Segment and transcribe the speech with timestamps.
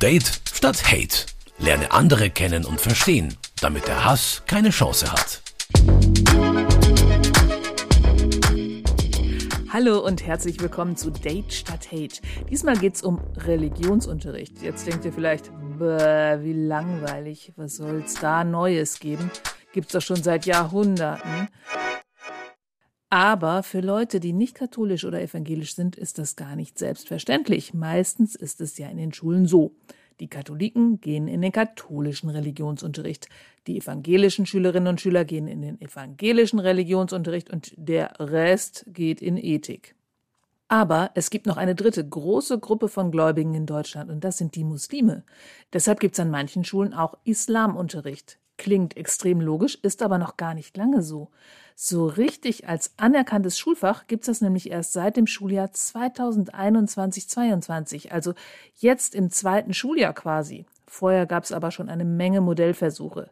[0.00, 1.26] Date statt Hate.
[1.58, 5.42] Lerne andere kennen und verstehen, damit der Hass keine Chance hat.
[9.72, 12.20] Hallo und herzlich willkommen zu Date statt Hate.
[12.48, 14.62] Diesmal geht's um Religionsunterricht.
[14.62, 19.32] Jetzt denkt ihr vielleicht, wie langweilig, was soll's da Neues geben?
[19.72, 21.48] Gibt's doch schon seit Jahrhunderten.
[23.10, 27.72] Aber für Leute, die nicht katholisch oder evangelisch sind, ist das gar nicht selbstverständlich.
[27.72, 29.72] Meistens ist es ja in den Schulen so.
[30.20, 33.28] Die Katholiken gehen in den katholischen Religionsunterricht,
[33.66, 39.36] die evangelischen Schülerinnen und Schüler gehen in den evangelischen Religionsunterricht und der Rest geht in
[39.36, 39.94] Ethik.
[40.66, 44.54] Aber es gibt noch eine dritte große Gruppe von Gläubigen in Deutschland und das sind
[44.54, 45.24] die Muslime.
[45.72, 48.38] Deshalb gibt es an manchen Schulen auch Islamunterricht.
[48.58, 51.30] Klingt extrem logisch, ist aber noch gar nicht lange so.
[51.80, 58.34] So richtig als anerkanntes Schulfach gibt es das nämlich erst seit dem Schuljahr 2021-22, also
[58.74, 60.66] jetzt im zweiten Schuljahr quasi.
[60.88, 63.30] Vorher gab es aber schon eine Menge Modellversuche.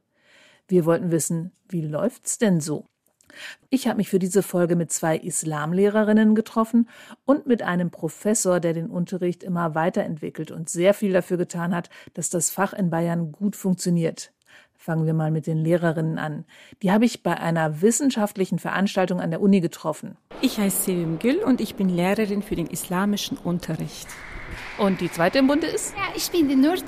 [0.69, 2.86] Wir wollten wissen, wie läuft's denn so?
[3.69, 6.88] Ich habe mich für diese Folge mit zwei Islamlehrerinnen getroffen
[7.25, 11.91] und mit einem Professor, der den Unterricht immer weiterentwickelt und sehr viel dafür getan hat,
[12.14, 14.31] dass das Fach in Bayern gut funktioniert.
[14.87, 16.45] Fangen wir mal mit den Lehrerinnen an.
[16.81, 20.17] Die habe ich bei einer wissenschaftlichen Veranstaltung an der Uni getroffen.
[20.43, 24.06] Ich heiße Sevim Gül und ich bin Lehrerin für den islamischen Unterricht.
[24.78, 25.93] Und die zweite im Bunde ist?
[25.97, 26.87] Ja, ich bin die Nurten.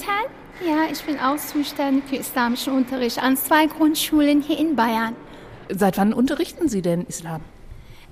[0.64, 5.16] Ja, ich bin auch zuständig für islamischen Unterricht an zwei Grundschulen hier in Bayern.
[5.68, 7.40] Seit wann unterrichten Sie denn Islam?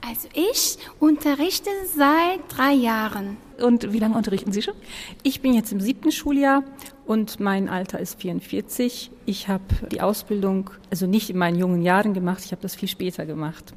[0.01, 3.37] Also ich unterrichte seit drei Jahren.
[3.59, 4.75] Und wie lange unterrichten Sie schon?
[5.23, 6.63] Ich bin jetzt im siebten Schuljahr
[7.07, 9.11] und mein Alter ist 44.
[9.25, 12.89] Ich habe die Ausbildung also nicht in meinen jungen Jahren gemacht, ich habe das viel
[12.89, 13.75] später gemacht.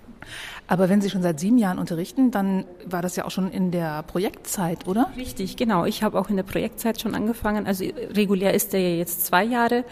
[0.67, 3.72] Aber wenn Sie schon seit sieben Jahren unterrichten, dann war das ja auch schon in
[3.72, 5.11] der Projektzeit, oder?
[5.17, 5.86] Richtig, genau.
[5.86, 7.66] Ich habe auch in der Projektzeit schon angefangen.
[7.66, 9.83] Also regulär ist der ja jetzt zwei Jahre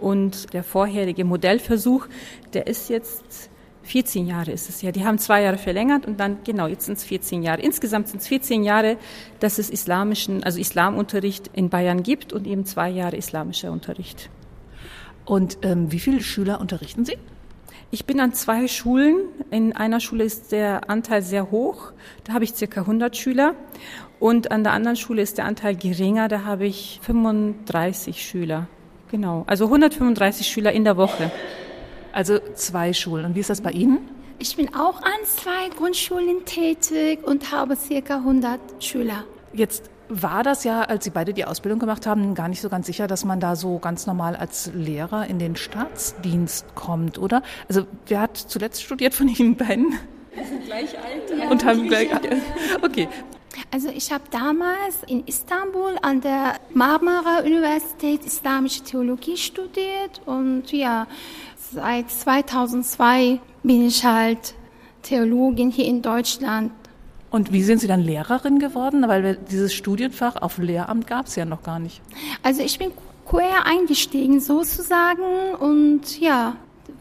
[0.00, 2.06] und der vorherige Modellversuch,
[2.52, 3.48] der ist jetzt
[3.86, 4.92] 14 Jahre ist es ja.
[4.92, 7.62] Die haben zwei Jahre verlängert und dann, genau, jetzt sind es 14 Jahre.
[7.62, 8.96] Insgesamt sind es 14 Jahre,
[9.40, 14.28] dass es islamischen, also Islamunterricht in Bayern gibt und eben zwei Jahre islamischer Unterricht.
[15.24, 17.16] Und ähm, wie viele Schüler unterrichten Sie?
[17.92, 19.16] Ich bin an zwei Schulen.
[19.50, 21.92] In einer Schule ist der Anteil sehr hoch.
[22.24, 23.54] Da habe ich circa 100 Schüler.
[24.18, 26.26] Und an der anderen Schule ist der Anteil geringer.
[26.26, 28.66] Da habe ich 35 Schüler.
[29.10, 29.44] Genau.
[29.46, 31.30] Also 135 Schüler in der Woche.
[32.16, 33.26] Also zwei Schulen.
[33.26, 33.98] Und wie ist das bei Ihnen?
[34.38, 39.24] Ich bin auch an zwei Grundschulen tätig und habe circa 100 Schüler.
[39.52, 42.86] Jetzt war das ja, als Sie beide die Ausbildung gemacht haben, gar nicht so ganz
[42.86, 47.42] sicher, dass man da so ganz normal als Lehrer in den Staatsdienst kommt, oder?
[47.68, 49.98] Also wer hat zuletzt studiert von Ihnen beiden?
[50.34, 51.38] Wir sind gleich alt.
[51.38, 51.50] Ja.
[51.50, 52.08] Und haben gleich.
[52.82, 53.08] Okay.
[53.70, 61.06] Also ich habe damals in Istanbul an der Marmara Universität Islamische Theologie studiert und ja,
[61.72, 64.54] Seit 2002 bin ich halt
[65.02, 66.72] Theologin hier in Deutschland.
[67.30, 69.06] Und wie sind Sie dann Lehrerin geworden?
[69.08, 72.00] Weil dieses Studienfach auf Lehramt gab es ja noch gar nicht.
[72.42, 72.92] Also ich bin
[73.26, 76.56] quer eingestiegen sozusagen und ja,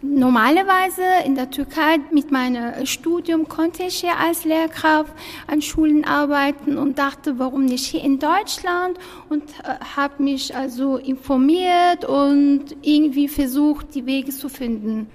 [0.07, 5.11] Normalerweise in der Türkei mit meinem Studium konnte ich ja als Lehrkraft
[5.47, 8.99] an Schulen arbeiten und dachte, warum nicht hier in Deutschland
[9.29, 15.09] und äh, habe mich also informiert und irgendwie versucht, die Wege zu finden.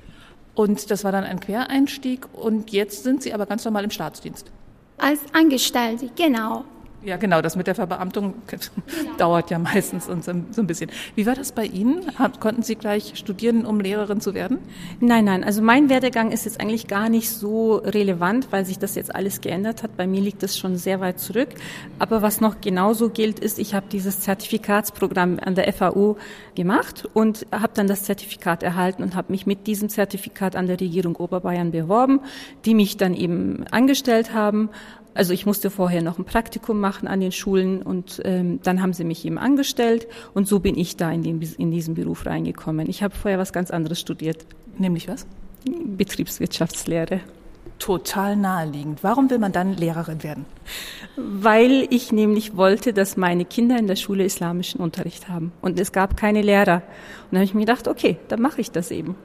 [0.55, 4.51] Und das war dann ein Quereinstieg und jetzt sind Sie aber ganz normal im Staatsdienst.
[4.99, 6.65] Als Angestellte, genau.
[7.03, 8.35] Ja, genau, das mit der Verbeamtung
[9.19, 10.91] dauert ja meistens und so, ein bisschen.
[11.15, 12.03] Wie war das bei Ihnen?
[12.41, 14.59] Konnten Sie gleich studieren, um Lehrerin zu werden?
[15.01, 18.97] Nein, nein, also mein Werdegang ist jetzt eigentlich gar nicht so relevant, weil sich das
[18.97, 19.97] jetzt alles geändert hat.
[19.97, 21.49] Bei mir liegt das schon sehr weit zurück.
[21.99, 26.17] Aber was noch genauso gilt, ist, ich habe dieses Zertifikatsprogramm an der FAU
[26.55, 30.79] gemacht und habe dann das Zertifikat erhalten und habe mich mit diesem Zertifikat an der
[30.79, 32.21] Regierung Oberbayern beworben,
[32.67, 34.69] die mich dann eben angestellt haben
[35.15, 38.93] also ich musste vorher noch ein Praktikum machen an den Schulen und ähm, dann haben
[38.93, 42.89] sie mich eben angestellt und so bin ich da in, den, in diesen Beruf reingekommen.
[42.89, 44.47] Ich habe vorher was ganz anderes studiert.
[44.79, 45.27] Nämlich was?
[45.67, 47.21] Betriebswirtschaftslehre.
[47.79, 49.03] Total naheliegend.
[49.03, 50.45] Warum will man dann Lehrerin werden?
[51.17, 55.53] Weil ich nämlich wollte, dass meine Kinder in der Schule islamischen Unterricht haben.
[55.63, 56.77] Und es gab keine Lehrer.
[56.77, 59.17] Und dann habe ich mir gedacht, okay, dann mache ich das eben.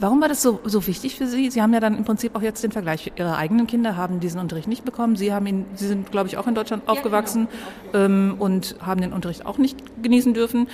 [0.00, 1.50] Warum war das so, so wichtig für Sie?
[1.50, 3.12] Sie haben ja dann im Prinzip auch jetzt den Vergleich.
[3.16, 5.14] Ihre eigenen Kinder haben diesen Unterricht nicht bekommen.
[5.14, 7.48] Sie haben ihn, Sie sind, glaube ich, auch in Deutschland aufgewachsen
[7.92, 8.04] ja, genau.
[8.04, 10.68] ähm, und haben den Unterricht auch nicht genießen dürfen.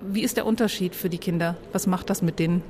[0.00, 1.56] Wie ist der Unterschied für die Kinder?
[1.72, 2.62] Was macht das mit denen?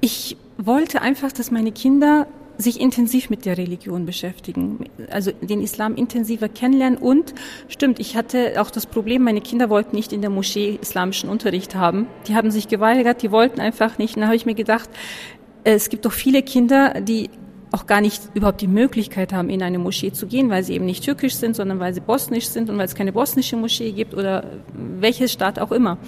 [0.00, 2.26] Ich wollte einfach, dass meine Kinder
[2.60, 7.34] sich intensiv mit der Religion beschäftigen, also den Islam intensiver kennenlernen und
[7.68, 11.74] stimmt, ich hatte auch das Problem, meine Kinder wollten nicht in der Moschee islamischen Unterricht
[11.74, 12.06] haben.
[12.26, 14.16] Die haben sich geweigert, die wollten einfach nicht.
[14.16, 14.90] Und da habe ich mir gedacht,
[15.64, 17.30] es gibt doch viele Kinder, die
[17.72, 20.84] auch gar nicht überhaupt die Möglichkeit haben, in eine Moschee zu gehen, weil sie eben
[20.84, 24.14] nicht türkisch sind, sondern weil sie bosnisch sind und weil es keine bosnische Moschee gibt
[24.14, 25.98] oder welches Staat auch immer.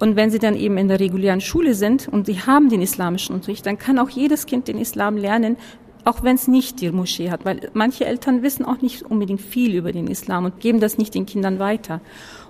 [0.00, 3.34] Und wenn sie dann eben in der regulären Schule sind und sie haben den islamischen
[3.34, 5.56] Unterricht, dann kann auch jedes Kind den Islam lernen,
[6.04, 9.74] auch wenn es nicht die Moschee hat, weil manche Eltern wissen auch nicht unbedingt viel
[9.74, 12.00] über den Islam und geben das nicht den Kindern weiter.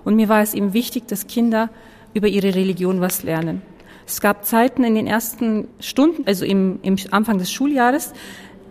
[0.03, 1.69] Und mir war es eben wichtig, dass Kinder
[2.13, 3.61] über ihre Religion was lernen.
[4.07, 8.13] Es gab Zeiten in den ersten Stunden, also im, im Anfang des Schuljahres,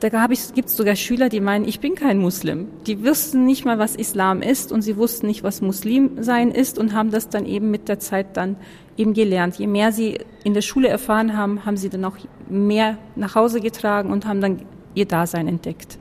[0.01, 2.69] da gibt es sogar Schüler, die meinen, ich bin kein Muslim.
[2.87, 6.79] Die wussten nicht mal, was Islam ist und sie wussten nicht, was Muslim sein ist
[6.79, 8.57] und haben das dann eben mit der Zeit dann
[8.99, 9.57] eben gelernt.
[9.57, 12.19] Je mehr sie in der Schule erfahren haben, haben sie dann auch
[12.51, 14.63] mehr nach Hause getragen und haben dann
[14.95, 15.99] ihr Dasein entdeckt.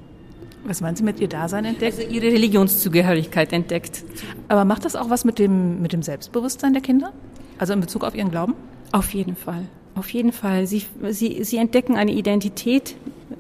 [0.66, 2.00] Was meinen Sie mit ihr Dasein entdeckt?
[2.00, 4.04] Also ihre Religionszugehörigkeit entdeckt.
[4.48, 7.12] Aber macht das auch was mit dem, mit dem Selbstbewusstsein der Kinder?
[7.58, 8.56] Also in Bezug auf ihren Glauben?
[8.92, 9.64] Auf jeden Fall.
[9.96, 10.66] Auf jeden Fall.
[10.66, 12.96] Sie, sie, sie entdecken eine Identität.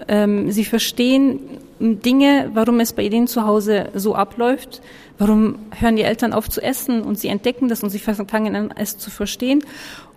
[0.07, 1.39] Ähm, sie verstehen
[1.79, 4.81] Dinge, warum es bei ihnen zu Hause so abläuft.
[5.17, 8.73] Warum hören die Eltern auf zu essen und sie entdecken das und sie fangen an,
[8.75, 9.63] es zu verstehen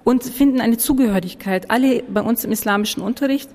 [0.04, 1.70] und finden eine Zugehörigkeit.
[1.70, 3.50] Alle bei uns im islamischen Unterricht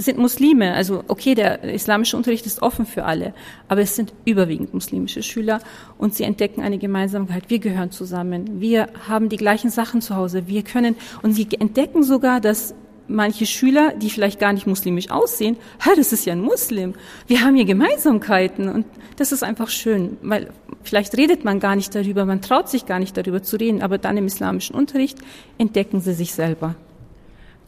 [0.00, 0.74] sind Muslime.
[0.74, 3.34] Also okay, der islamische Unterricht ist offen für alle,
[3.68, 5.60] aber es sind überwiegend muslimische Schüler
[5.98, 7.44] und sie entdecken eine Gemeinsamkeit.
[7.48, 8.60] Wir gehören zusammen.
[8.60, 10.46] Wir haben die gleichen Sachen zu Hause.
[10.46, 12.74] Wir können und sie entdecken sogar, dass
[13.10, 16.94] manche Schüler, die vielleicht gar nicht muslimisch aussehen, ha, das ist ja ein Muslim.
[17.26, 18.86] Wir haben hier Gemeinsamkeiten und
[19.16, 20.50] das ist einfach schön, weil
[20.82, 23.98] vielleicht redet man gar nicht darüber, man traut sich gar nicht darüber zu reden, aber
[23.98, 25.18] dann im islamischen Unterricht
[25.58, 26.76] entdecken sie sich selber.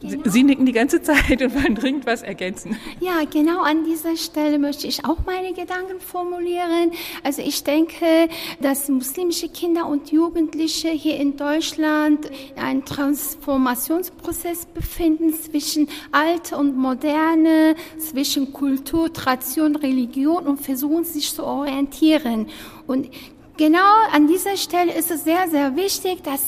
[0.03, 0.29] Genau.
[0.29, 2.77] Sie nicken die ganze Zeit und wollen dringend was ergänzen.
[2.99, 6.91] Ja, genau an dieser Stelle möchte ich auch meine Gedanken formulieren.
[7.23, 8.27] Also ich denke,
[8.61, 17.75] dass muslimische Kinder und Jugendliche hier in Deutschland einen Transformationsprozess befinden zwischen Alte und Moderne,
[17.97, 22.47] zwischen Kultur, Tradition, Religion und versuchen sich zu orientieren.
[22.87, 23.09] Und
[23.55, 26.41] Genau an dieser Stelle ist es sehr, sehr wichtig, dass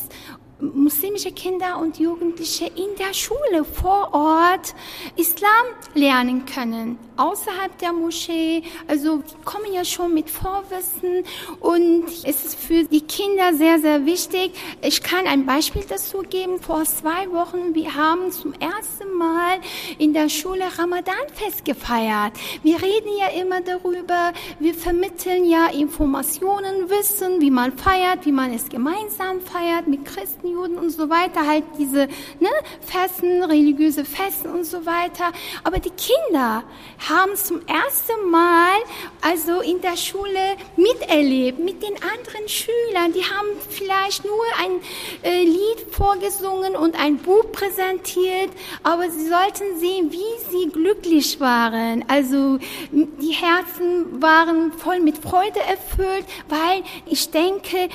[0.60, 4.74] muslimische Kinder und Jugendliche in der Schule vor Ort
[5.18, 5.50] Islam
[5.94, 8.64] lernen können, außerhalb der Moschee.
[8.88, 11.26] Also die kommen ja schon mit Vorwissen
[11.60, 14.54] und es ist für die Kinder sehr, sehr wichtig.
[14.82, 16.60] Ich kann ein Beispiel dazu geben.
[16.60, 19.60] Vor zwei Wochen, wir haben zum ersten Mal
[19.98, 22.34] in der Schule Ramadanfest gefeiert.
[22.64, 28.54] Wir reden ja immer darüber, wir vermitteln ja Informationen, Wissen, wie man feiert, wie man
[28.54, 32.08] es gemeinsam feiert mit Christen Christen, Juden und so weiter, halt diese
[32.40, 32.50] ne,
[32.82, 35.32] Festen, religiöse Festen und so weiter.
[35.64, 36.64] Aber die Kinder
[37.10, 38.78] haben zum ersten Mal
[39.22, 43.14] also in der Schule miterlebt mit den anderen Schülern.
[43.14, 44.82] Die haben vielleicht nur ein
[45.24, 48.52] äh, Lied vorgesungen und ein Buch präsentiert,
[48.84, 52.06] aber sie sollten sehen, wie sie glücklich waren.
[52.08, 52.60] Also
[52.92, 57.90] die Herzen waren voll mit Freude erfüllt, weil ich denke,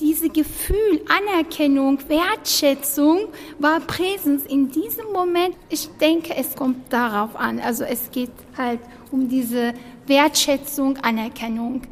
[0.00, 5.56] diese Gefühl, Anerkennung, Wertschätzung war Präsenz in diesem Moment.
[5.68, 7.60] Ich denke, es kommt darauf an.
[7.60, 8.80] Also es geht halt
[9.10, 9.74] um diese
[10.06, 11.82] Wertschätzung, Anerkennung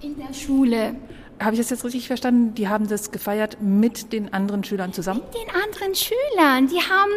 [0.00, 0.96] in der Schule.
[1.42, 2.54] Habe ich das jetzt richtig verstanden?
[2.54, 5.20] Die haben das gefeiert mit den anderen Schülern zusammen?
[5.20, 6.68] Mit den anderen Schülern.
[6.68, 7.10] Die haben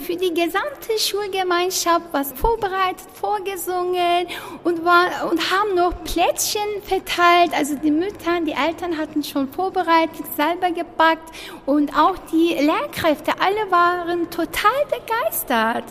[0.00, 4.26] für die gesamte Schulgemeinschaft was vorbereitet, vorgesungen
[4.64, 7.52] und, war, und haben noch Plätzchen verteilt.
[7.54, 11.30] Also die Mütter, die Eltern hatten schon vorbereitet, selber gepackt
[11.66, 15.84] und auch die Lehrkräfte, alle waren total begeistert.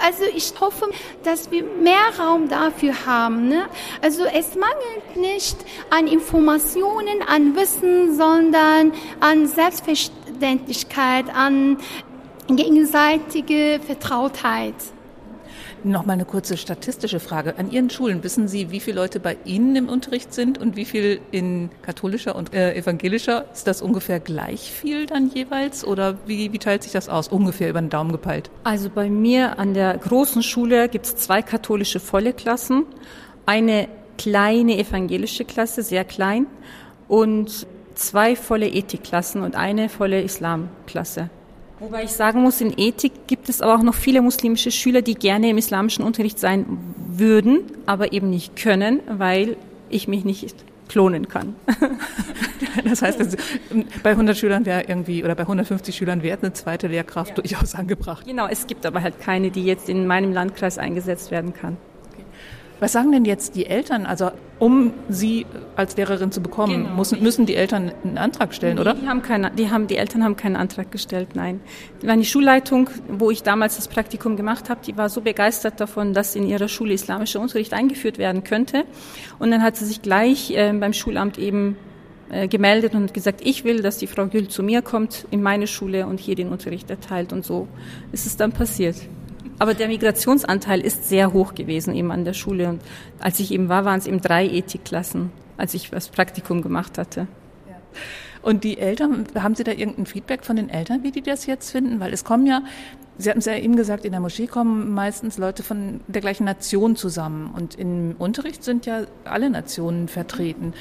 [0.00, 0.86] Also ich hoffe,
[1.22, 3.48] dass wir mehr Raum dafür haben.
[3.48, 3.66] Ne?
[4.02, 5.56] Also es mangelt nicht
[5.90, 11.78] an Informationen, an Wissen, sondern an Selbstverständlichkeit, an
[12.48, 14.74] gegenseitige Vertrautheit.
[15.82, 17.56] Noch mal eine kurze statistische Frage.
[17.56, 20.84] An Ihren Schulen wissen Sie, wie viele Leute bei Ihnen im Unterricht sind und wie
[20.84, 23.46] viel in katholischer und äh, evangelischer?
[23.52, 27.28] Ist das ungefähr gleich viel dann jeweils oder wie, wie teilt sich das aus?
[27.28, 28.50] Ungefähr über den Daumen gepeilt.
[28.62, 32.84] Also bei mir an der großen Schule gibt es zwei katholische volle Klassen,
[33.46, 36.46] eine kleine evangelische Klasse, sehr klein
[37.08, 41.30] und zwei volle Ethikklassen und eine volle Islamklasse.
[41.80, 45.14] Wobei ich sagen muss, in Ethik gibt es aber auch noch viele muslimische Schüler, die
[45.14, 49.56] gerne im islamischen Unterricht sein würden, aber eben nicht können, weil
[49.88, 50.54] ich mich nicht
[50.88, 51.54] klonen kann.
[52.84, 53.36] Das heißt, also,
[54.02, 57.34] bei 100 Schülern wäre irgendwie oder bei 150 Schülern wäre eine zweite Lehrkraft ja.
[57.34, 58.26] durchaus angebracht.
[58.26, 61.76] Genau, es gibt aber halt keine, die jetzt in meinem Landkreis eingesetzt werden kann.
[62.80, 64.06] Was sagen denn jetzt die Eltern?
[64.06, 65.46] Also um sie
[65.76, 66.96] als Lehrerin zu bekommen, genau.
[66.96, 68.94] müssen, müssen die Eltern einen Antrag stellen, oder?
[68.94, 71.60] Die haben keine, die haben, die Eltern haben keinen Antrag gestellt, nein.
[72.02, 76.34] Die Schulleitung, wo ich damals das Praktikum gemacht habe, die war so begeistert davon, dass
[76.34, 78.84] in ihrer Schule islamischer Unterricht eingeführt werden könnte.
[79.38, 81.76] Und dann hat sie sich gleich äh, beim Schulamt eben
[82.30, 85.66] äh, gemeldet und gesagt, ich will, dass die Frau Gül zu mir kommt in meine
[85.66, 87.66] Schule und hier den Unterricht erteilt und so
[88.12, 88.96] ist es dann passiert.
[89.60, 92.70] Aber der Migrationsanteil ist sehr hoch gewesen eben an der Schule.
[92.70, 92.82] Und
[93.18, 97.28] als ich eben war, waren es eben drei Ethikklassen, als ich das Praktikum gemacht hatte.
[98.40, 101.70] Und die Eltern, haben Sie da irgendein Feedback von den Eltern, wie die das jetzt
[101.70, 102.00] finden?
[102.00, 102.62] Weil es kommen ja,
[103.18, 106.44] Sie hatten es ja eben gesagt, in der Moschee kommen meistens Leute von der gleichen
[106.44, 107.50] Nation zusammen.
[107.54, 110.72] Und im Unterricht sind ja alle Nationen vertreten.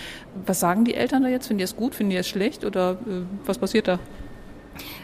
[0.45, 1.47] Was sagen die Eltern da jetzt?
[1.47, 1.95] Finden die es gut?
[1.95, 2.63] Finden die es schlecht?
[2.63, 3.99] Oder äh, was passiert da?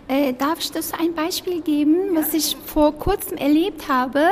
[0.08, 4.28] Äh, darf ich das ein Beispiel geben, was ich vor kurzem erlebt habe?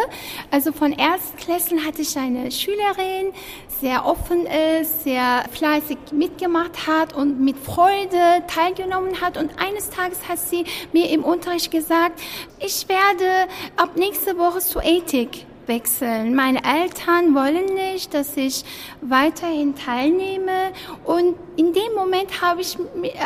[0.52, 3.34] Also von Erstklässeln hatte ich eine Schülerin,
[3.82, 9.36] sehr offen ist, sehr fleißig mitgemacht hat und mit Freude teilgenommen hat.
[9.36, 12.22] Und eines Tages hat sie mir im Unterricht gesagt,
[12.60, 16.36] ich werde ab nächste Woche zu Ethik wechseln.
[16.36, 18.64] Meine Eltern wollen nicht, dass ich
[19.02, 20.72] weiterhin teilnehme
[21.04, 22.78] und in dem Moment habe ich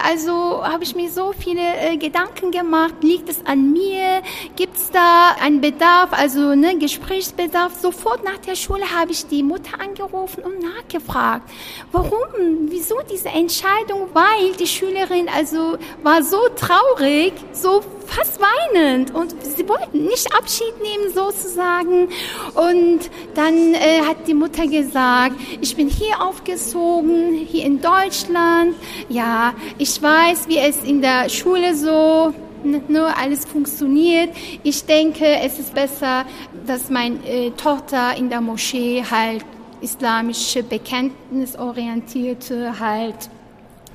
[0.06, 2.96] also habe ich mir so viele äh, Gedanken gemacht.
[3.01, 4.22] Liegt es an mir?
[4.56, 7.75] Gibt es da einen Bedarf, also ne Gesprächsbedarf?
[7.79, 11.50] Sofort nach der Schule habe ich die Mutter angerufen und nachgefragt,
[11.91, 12.27] warum,
[12.67, 14.10] wieso diese Entscheidung?
[14.13, 20.74] Weil die Schülerin also war so traurig, so fast weinend und sie wollten nicht Abschied
[20.82, 22.08] nehmen sozusagen.
[22.56, 28.76] Und dann äh, hat die Mutter gesagt, ich bin hier aufgezogen, hier in Deutschland.
[29.10, 32.34] Ja, ich weiß, wie es in der Schule so
[32.64, 34.30] nur alles funktioniert.
[34.64, 36.26] Ich denke, es ist besser,
[36.66, 39.46] dass meine äh, Tochter in der Moschee halt
[39.80, 43.30] islamische bekenntnisorientierte halt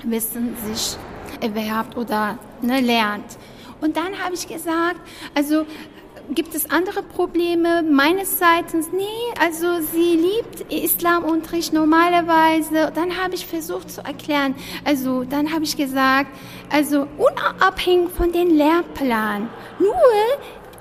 [0.05, 0.97] Wissen sich
[1.41, 3.37] erwerbt oder ne, lernt.
[3.83, 5.01] Und dann habe ich gesagt,
[5.35, 5.65] also
[6.29, 8.93] gibt es andere Probleme meines Seitens?
[8.93, 9.03] Nee,
[9.41, 12.93] also sie liebt Islamunterricht normalerweise.
[12.95, 14.55] Dann habe ich versucht zu erklären.
[14.85, 16.29] Also dann habe ich gesagt,
[16.71, 19.49] also unabhängig von den Lehrplan.
[19.79, 19.93] Nur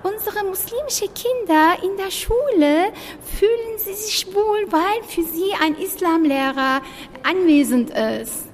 [0.04, 2.92] unsere muslimischen Kinder in der Schule
[3.36, 6.82] fühlen sie sich wohl, weil für sie ein Islamlehrer
[7.24, 8.51] anwesend ist.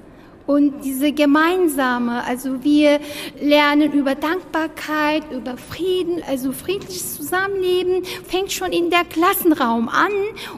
[0.49, 3.01] Und diese gemeinsame, also wir
[3.39, 10.11] lernen über Dankbarkeit, über Frieden, also friedliches Zusammenleben, fängt schon in der Klassenraum an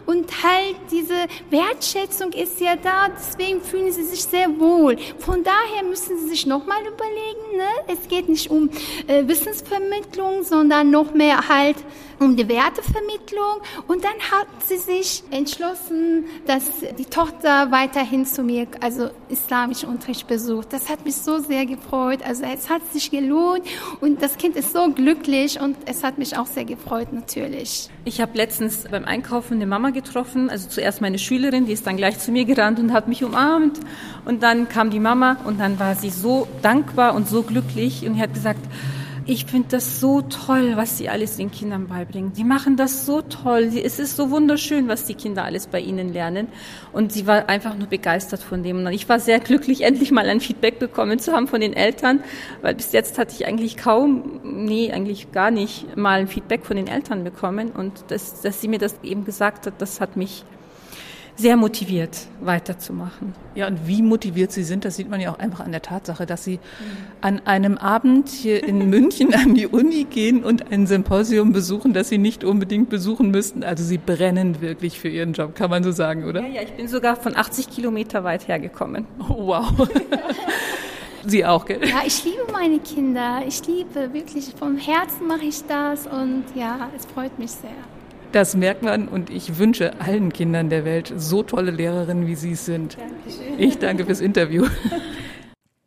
[0.07, 4.97] und halt diese Wertschätzung ist ja da, deswegen fühlen sie sich sehr wohl.
[5.19, 7.93] Von daher müssen sie sich nochmal überlegen, ne?
[7.93, 8.71] es geht nicht um
[9.09, 11.79] äh, Wissensvermittlung, sondern noch mehr halt
[12.21, 13.63] um die Wertevermittlung.
[13.89, 16.65] Und dann hat sie sich entschlossen, dass
[16.99, 20.73] die Tochter weiterhin zu mir, also islamischen Unterricht besucht.
[20.73, 22.21] Das hat mich so sehr gefreut.
[22.25, 23.63] Also es hat sich gelohnt
[24.01, 27.89] und das Kind ist so glücklich und es hat mich auch sehr gefreut natürlich.
[28.05, 31.97] Ich habe letztens beim Einkaufen eine Mama getroffen, also zuerst meine Schülerin, die ist dann
[31.97, 33.81] gleich zu mir gerannt und hat mich umarmt
[34.25, 38.19] und dann kam die Mama und dann war sie so dankbar und so glücklich und
[38.19, 38.61] hat gesagt,
[39.31, 42.33] ich finde das so toll, was Sie alles den Kindern beibringen.
[42.33, 43.71] Die machen das so toll.
[43.77, 46.49] Es ist so wunderschön, was die Kinder alles bei Ihnen lernen.
[46.93, 48.85] Und sie war einfach nur begeistert von dem.
[48.85, 52.25] Und ich war sehr glücklich, endlich mal ein Feedback bekommen zu haben von den Eltern,
[52.61, 56.77] weil bis jetzt hatte ich eigentlich kaum, nee, eigentlich gar nicht mal ein Feedback von
[56.77, 57.71] den Eltern bekommen.
[57.71, 60.43] Und das, dass sie mir das eben gesagt hat, das hat mich
[61.37, 63.35] sehr motiviert, weiterzumachen.
[63.55, 66.27] Ja, und wie motiviert Sie sind, das sieht man ja auch einfach an der Tatsache,
[66.27, 66.59] dass Sie
[67.21, 72.09] an einem Abend hier in München an die Uni gehen und ein Symposium besuchen, das
[72.09, 73.65] Sie nicht unbedingt besuchen müssten.
[73.65, 76.43] Also Sie brennen wirklich für Ihren Job, kann man so sagen, oder?
[76.43, 79.07] Ja, ja, ich bin sogar von 80 Kilometer weit hergekommen.
[79.29, 79.89] Oh, wow.
[81.27, 81.87] Sie auch, gell?
[81.87, 83.43] Ja, ich liebe meine Kinder.
[83.47, 87.71] Ich liebe wirklich, vom Herzen mache ich das und ja, es freut mich sehr.
[88.33, 92.53] Das merkt man und ich wünsche allen Kindern der Welt so tolle Lehrerinnen, wie Sie
[92.53, 92.97] es sind.
[92.97, 93.59] Dankeschön.
[93.59, 94.67] Ich danke fürs Interview.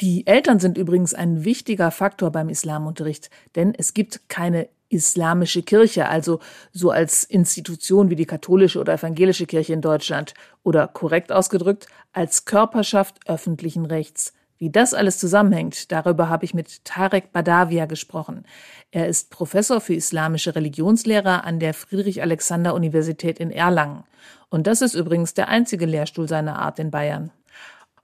[0.01, 6.09] Die Eltern sind übrigens ein wichtiger Faktor beim Islamunterricht, denn es gibt keine islamische Kirche,
[6.09, 6.39] also
[6.73, 10.33] so als Institution wie die katholische oder evangelische Kirche in Deutschland
[10.63, 14.33] oder korrekt ausgedrückt als Körperschaft öffentlichen Rechts.
[14.63, 18.45] Wie das alles zusammenhängt, darüber habe ich mit Tarek Badavia gesprochen.
[18.91, 24.05] Er ist Professor für islamische Religionslehre an der Friedrich-Alexander-Universität in Erlangen.
[24.49, 27.31] Und das ist übrigens der einzige Lehrstuhl seiner Art in Bayern.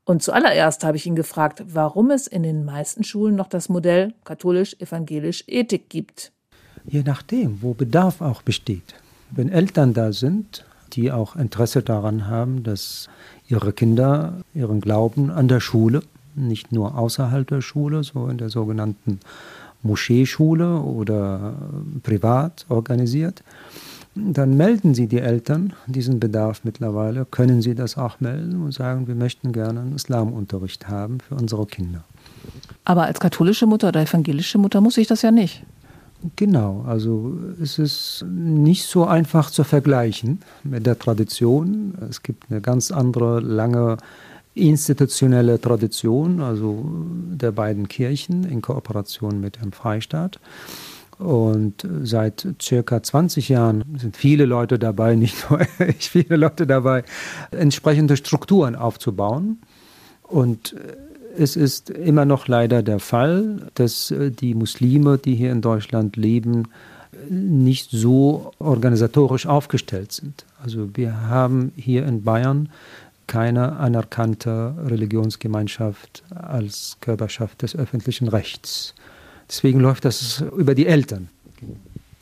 [0.04, 4.14] Und zuallererst habe ich ihn gefragt, warum es in den meisten Schulen noch das Modell
[4.26, 6.34] katholisch-evangelisch Ethik gibt.
[6.86, 8.96] Je nachdem, wo Bedarf auch besteht.
[9.32, 13.08] Wenn Eltern da sind, die auch Interesse daran haben, dass
[13.48, 16.02] ihre Kinder ihren Glauben an der Schule,
[16.48, 19.20] nicht nur außerhalb der Schule, so in der sogenannten
[19.84, 21.54] Moscheeschule oder
[22.04, 23.44] privat organisiert,
[24.16, 29.08] dann melden Sie die Eltern diesen Bedarf mittlerweile, können Sie das auch melden und sagen,
[29.08, 32.04] wir möchten gerne einen Islamunterricht haben für unsere Kinder.
[32.86, 35.64] Aber als katholische Mutter oder evangelische Mutter muss ich das ja nicht.
[36.36, 41.94] Genau, also es ist nicht so einfach zu vergleichen mit der Tradition.
[42.10, 43.98] Es gibt eine ganz andere, lange
[44.54, 46.86] institutionelle Tradition, also
[47.32, 50.40] der beiden Kirchen in Kooperation mit dem Freistaat.
[51.18, 57.04] Und seit circa 20 Jahren sind viele Leute dabei, nicht nur ich, viele Leute dabei,
[57.52, 59.60] entsprechende Strukturen aufzubauen.
[60.24, 60.76] Und
[61.38, 66.70] es ist immer noch leider der Fall, dass die Muslime, die hier in Deutschland leben,
[67.30, 70.46] nicht so organisatorisch aufgestellt sind.
[70.64, 72.70] Also wir haben hier in Bayern
[73.30, 78.96] keine anerkannte Religionsgemeinschaft als Körperschaft des öffentlichen Rechts.
[79.48, 81.30] Deswegen läuft das über die Eltern.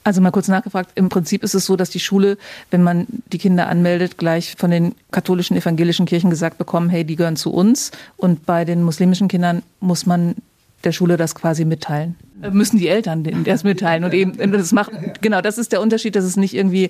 [0.03, 2.37] Also mal kurz nachgefragt, im Prinzip ist es so, dass die Schule,
[2.71, 7.15] wenn man die Kinder anmeldet, gleich von den katholischen, evangelischen Kirchen gesagt bekommen, hey, die
[7.15, 7.91] gehören zu uns.
[8.17, 10.35] Und bei den muslimischen Kindern muss man
[10.83, 12.15] der Schule das quasi mitteilen.
[12.41, 16.15] Äh, müssen die Eltern das mitteilen und eben das macht, genau, das ist der Unterschied,
[16.15, 16.89] dass es nicht irgendwie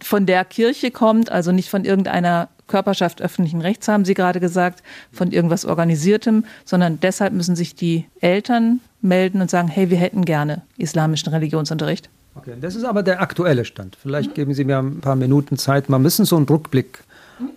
[0.00, 4.82] von der Kirche kommt, also nicht von irgendeiner Körperschaft öffentlichen Rechts, haben Sie gerade gesagt,
[5.12, 10.24] von irgendwas Organisiertem, sondern deshalb müssen sich die Eltern melden und sagen, hey, wir hätten
[10.24, 12.08] gerne islamischen Religionsunterricht.
[12.34, 13.96] Okay, das ist aber der aktuelle Stand.
[14.00, 14.34] Vielleicht mhm.
[14.34, 15.88] geben Sie mir ein paar Minuten Zeit.
[15.88, 17.04] Man müssen so einen Rückblick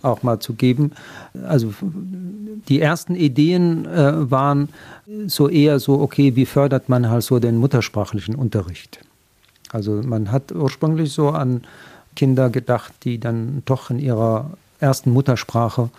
[0.02, 0.92] auch mal zu geben.
[1.46, 1.72] Also
[2.68, 4.68] die ersten Ideen äh, waren
[5.26, 9.00] so eher so, okay, wie fördert man halt so den muttersprachlichen Unterricht?
[9.72, 11.62] Also man hat ursprünglich so an
[12.14, 15.90] Kinder gedacht, die dann doch in ihrer ersten Muttersprache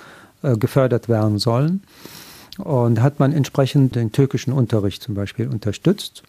[0.44, 1.84] äh, gefördert werden sollen.
[2.58, 6.24] Und hat man entsprechend den türkischen Unterricht zum Beispiel unterstützt.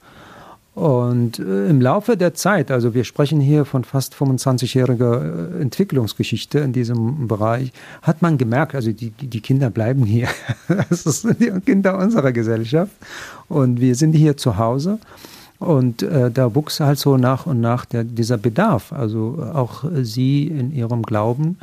[0.79, 6.61] Und äh, im Laufe der Zeit, also wir sprechen hier von fast 25-jähriger äh, Entwicklungsgeschichte
[6.61, 10.29] in diesem Bereich, hat man gemerkt, also die, die Kinder bleiben hier.
[10.89, 12.93] Das sind die Kinder unserer Gesellschaft.
[13.49, 15.01] Und wir sind hier zu Hause.
[15.59, 18.93] Und äh, da wuchs halt so nach und nach der, dieser Bedarf.
[18.93, 21.59] Also auch sie in ihrem Glauben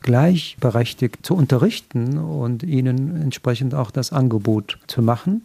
[0.00, 5.44] gleichberechtigt zu unterrichten und ihnen entsprechend auch das Angebot zu machen.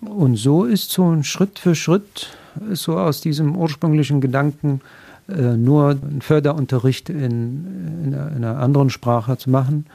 [0.00, 2.30] Und so ist so ein Schritt für Schritt
[2.72, 4.80] so aus diesem ursprünglichen Gedanken,
[5.28, 9.86] äh, nur einen Förderunterricht in, in, einer anderen Sprache zu machen,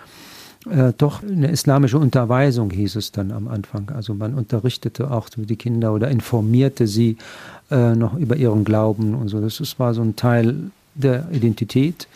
[0.70, 3.90] äh, doch eine islamische Unterweisung hieß es dann am Anfang.
[3.96, 7.18] Also man unterrichtete auch die Kinder oder informierte sie
[7.72, 9.40] äh, noch über ihren Glauben und so.
[9.42, 12.08] Das war so ein Teil der Identität.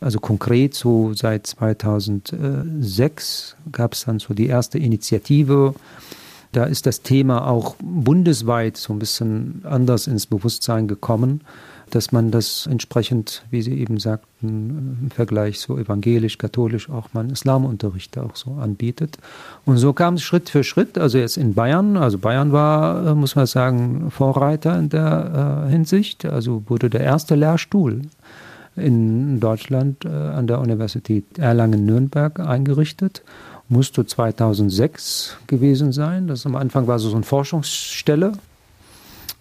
[0.00, 5.74] Also konkret so seit 2006 gab es dann so die erste Initiative.
[6.52, 11.42] Da ist das Thema auch bundesweit so ein bisschen anders ins Bewusstsein gekommen,
[11.90, 17.30] dass man das entsprechend, wie Sie eben sagten, im Vergleich so evangelisch, katholisch auch mal
[17.30, 19.18] Islamunterricht auch so anbietet.
[19.64, 23.36] Und so kam es Schritt für Schritt, also jetzt in Bayern, also Bayern war, muss
[23.36, 28.02] man sagen, Vorreiter in der äh, Hinsicht, also wurde der erste Lehrstuhl
[28.76, 33.22] in Deutschland äh, an der Universität Erlangen-Nürnberg eingerichtet.
[33.68, 36.26] Musste 2006 gewesen sein.
[36.26, 38.32] Das am Anfang war so eine Forschungsstelle.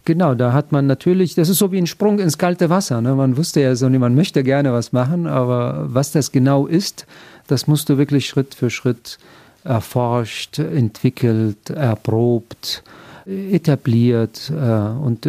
[0.06, 3.02] Genau, da hat man natürlich, das ist so wie ein Sprung ins kalte Wasser.
[3.02, 3.16] Ne?
[3.16, 7.06] Man wusste ja so, man möchte gerne was machen, aber was das genau ist,
[7.48, 9.20] das musste wirklich Schritt für Schritt
[9.64, 12.84] erforscht, entwickelt, erprobt,
[13.26, 14.52] etabliert.
[14.52, 15.28] Äh, und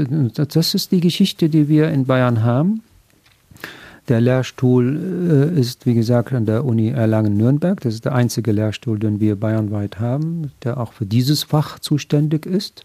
[0.54, 2.82] das ist die Geschichte, die wir in Bayern haben.
[4.10, 7.80] Der Lehrstuhl äh, ist, wie gesagt, an der Uni Erlangen-Nürnberg.
[7.80, 12.44] Das ist der einzige Lehrstuhl, den wir bayernweit haben, der auch für dieses Fach zuständig
[12.44, 12.82] ist.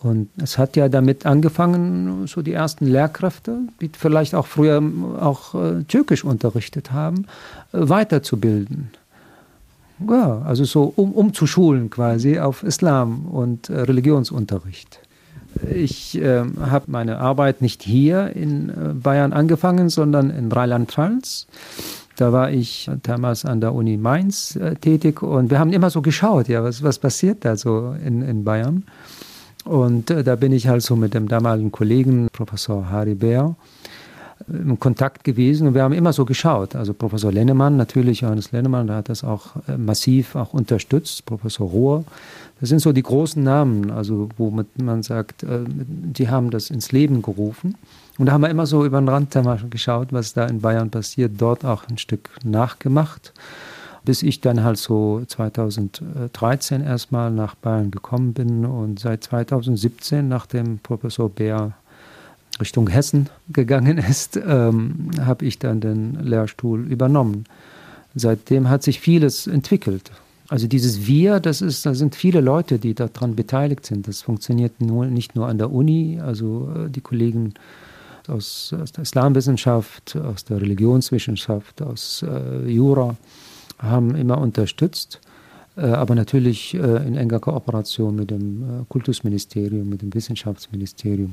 [0.00, 4.82] Und es hat ja damit angefangen, so die ersten Lehrkräfte, die vielleicht auch früher
[5.20, 7.26] auch äh, Türkisch unterrichtet haben,
[7.72, 8.90] äh, weiterzubilden.
[10.10, 14.98] Ja, also so um, umzuschulen quasi auf Islam und Religionsunterricht.
[15.72, 21.46] Ich äh, habe meine Arbeit nicht hier in äh, Bayern angefangen, sondern in Rheinland-Pfalz.
[22.16, 26.00] Da war ich damals an der Uni Mainz äh, tätig und wir haben immer so
[26.00, 28.84] geschaut, ja, was, was passiert da so in, in Bayern.
[29.64, 33.54] Und äh, da bin ich halt so mit dem damaligen Kollegen, Professor Harry Bär,
[34.48, 36.76] im Kontakt gewesen und wir haben immer so geschaut.
[36.76, 41.68] Also Professor Lennemann, natürlich Johannes Lennemann, der hat das auch äh, massiv auch unterstützt, Professor
[41.68, 42.04] Rohr.
[42.60, 46.92] Das sind so die großen Namen, also womit man sagt, äh, die haben das ins
[46.92, 47.74] Leben gerufen.
[48.18, 49.36] Und da haben wir immer so über den Rand
[49.70, 53.34] geschaut, was da in Bayern passiert, dort auch ein Stück nachgemacht,
[54.04, 60.78] bis ich dann halt so 2013 erstmal nach Bayern gekommen bin und seit 2017, nachdem
[60.78, 61.72] Professor Bär
[62.60, 67.44] Richtung Hessen gegangen ist, ähm, habe ich dann den Lehrstuhl übernommen.
[68.14, 70.10] Seitdem hat sich vieles entwickelt.
[70.48, 74.06] Also dieses Wir, das ist, da sind viele Leute, die daran beteiligt sind.
[74.06, 77.54] Das funktioniert nur, nicht nur an der Uni, also äh, die Kollegen
[78.28, 83.16] aus, aus der Islamwissenschaft, aus der Religionswissenschaft, aus äh, Jura
[83.78, 85.20] haben immer unterstützt,
[85.76, 91.32] äh, aber natürlich äh, in enger Kooperation mit dem Kultusministerium, mit dem Wissenschaftsministerium.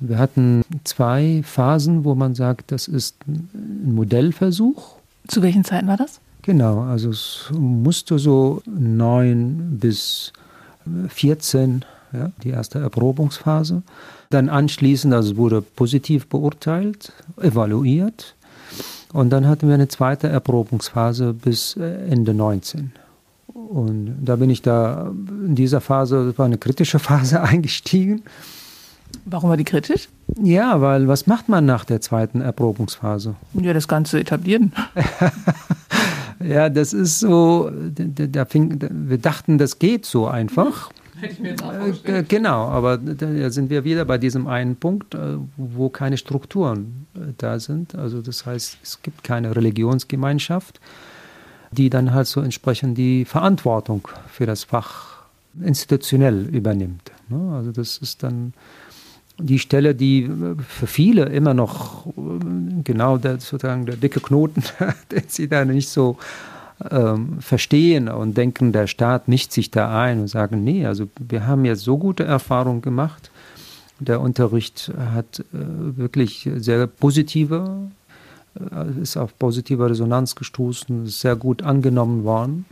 [0.00, 4.96] Wir hatten zwei Phasen, wo man sagt, das ist ein Modellversuch.
[5.28, 6.20] Zu welchen Zeiten war das?
[6.42, 10.32] Genau, also es musste so neun bis
[11.08, 13.82] 14, ja, die erste Erprobungsphase.
[14.28, 18.34] Dann anschließend, also es wurde positiv beurteilt, evaluiert.
[19.12, 22.92] Und dann hatten wir eine zweite Erprobungsphase bis Ende 19.
[23.46, 25.10] Und da bin ich da
[25.46, 28.22] in dieser Phase, das war eine kritische Phase eingestiegen.
[29.24, 30.08] Warum war die kritisch?
[30.42, 33.34] Ja, weil was macht man nach der zweiten Erprobungsphase?
[33.54, 34.72] Ja, das Ganze etablieren.
[36.44, 40.90] ja, das ist so, da, fing, wir dachten, das geht so einfach.
[41.20, 41.72] Hätte ich mir jetzt auch
[42.04, 42.24] Äh.
[42.24, 47.32] Genau, aber da sind wir wieder bei diesem einen Punkt, äh, wo keine Strukturen äh,
[47.38, 47.94] da sind.
[47.94, 50.80] Also das heißt, es gibt keine Religionsgemeinschaft,
[51.70, 55.14] die dann halt so entsprechend die Verantwortung für das Fach
[55.62, 57.12] institutionell übernimmt.
[57.28, 57.54] ne?
[57.54, 58.52] Also das ist dann
[59.38, 62.10] die Stelle, die äh, für viele immer noch äh,
[62.84, 64.62] genau der, sozusagen der dicke Knoten,
[65.10, 66.18] den sie da nicht so
[66.90, 71.46] ähm, verstehen und denken, der Staat mischt sich da ein und sagen, nee, also wir
[71.46, 73.30] haben jetzt so gute Erfahrungen gemacht.
[74.00, 77.90] Der Unterricht hat äh, wirklich sehr positive,
[78.58, 82.66] äh, ist auf positive Resonanz gestoßen, ist sehr gut angenommen worden.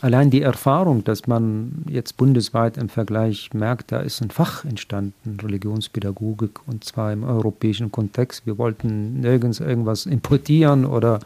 [0.00, 5.38] Allein die Erfahrung, dass man jetzt bundesweit im Vergleich merkt, da ist ein Fach entstanden,
[5.42, 8.46] Religionspädagogik, und zwar im europäischen Kontext.
[8.46, 11.18] Wir wollten nirgends irgendwas importieren oder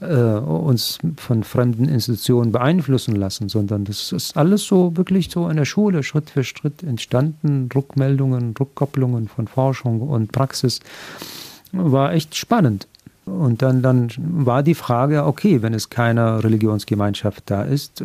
[0.00, 5.56] äh, uns von fremden Institutionen beeinflussen lassen, sondern das ist alles so wirklich so in
[5.56, 7.68] der Schule Schritt für Schritt entstanden.
[7.72, 10.80] Rückmeldungen, Rückkopplungen von Forschung und Praxis.
[11.70, 12.88] War echt spannend.
[13.28, 18.02] Und dann, dann war die Frage, okay, wenn es keine Religionsgemeinschaft da ist,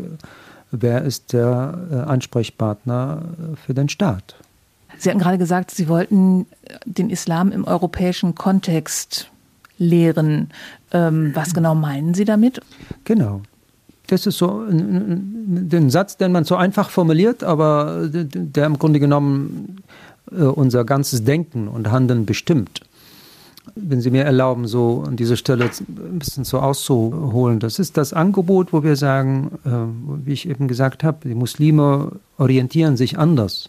[0.71, 4.35] wer ist der äh, Ansprechpartner äh, für den Staat?
[4.97, 6.45] Sie hatten gerade gesagt, Sie wollten
[6.85, 9.29] den Islam im europäischen Kontext
[9.77, 10.49] lehren.
[10.91, 12.61] Ähm, was genau meinen Sie damit?
[13.03, 13.41] Genau.
[14.07, 19.81] Das ist so ein, Satz, den man so einfach formuliert, aber der im Grunde genommen
[20.31, 22.81] äh, unser ganzes Denken und Handeln bestimmt.
[23.75, 28.13] Wenn Sie mir erlauben, so an dieser Stelle ein bisschen so auszuholen, das ist das
[28.13, 29.69] Angebot, wo wir sagen, äh,
[30.25, 33.67] wie ich eben gesagt habe, die Muslime orientieren sich anders.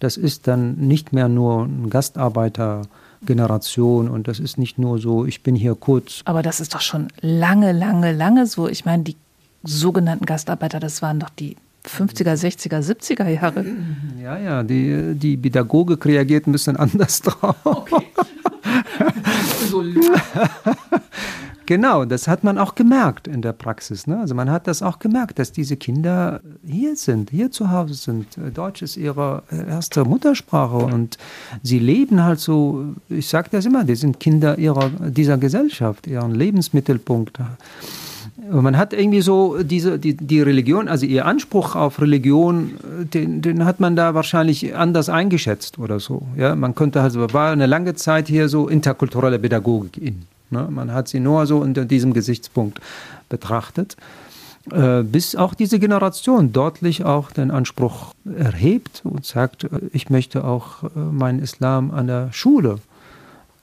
[0.00, 5.42] Das ist dann nicht mehr nur ein Gastarbeitergeneration und das ist nicht nur so, ich
[5.42, 6.22] bin hier kurz.
[6.24, 8.68] Aber das ist doch schon lange, lange, lange so.
[8.68, 9.16] Ich meine, die
[9.64, 13.64] sogenannten Gastarbeiter, das waren doch die 50er, 60er, 70er Jahre.
[14.22, 17.56] Ja, ja, die, die Pädagogik reagiert ein bisschen anders drauf.
[17.64, 18.06] Okay.
[21.66, 24.06] Genau, das hat man auch gemerkt in der Praxis.
[24.06, 24.20] Ne?
[24.20, 28.38] Also man hat das auch gemerkt, dass diese Kinder hier sind, hier zu Hause sind.
[28.54, 31.18] Deutsch ist ihre erste Muttersprache und
[31.64, 36.36] sie leben halt so, ich sage das immer, die sind Kinder ihrer, dieser Gesellschaft, ihren
[36.36, 37.40] Lebensmittelpunkt.
[38.50, 42.72] Man hat irgendwie so diese, die, die Religion, also ihr Anspruch auf Religion,
[43.14, 46.26] den, den hat man da wahrscheinlich anders eingeschätzt oder so.
[46.36, 50.22] Ja, man könnte also, war eine lange Zeit hier so interkulturelle Pädagogik in.
[50.50, 50.68] Ne?
[50.70, 52.80] Man hat sie nur so unter diesem Gesichtspunkt
[53.30, 53.96] betrachtet,
[54.70, 60.44] äh, bis auch diese Generation deutlich auch den Anspruch erhebt und sagt, äh, ich möchte
[60.44, 62.80] auch äh, meinen Islam an der Schule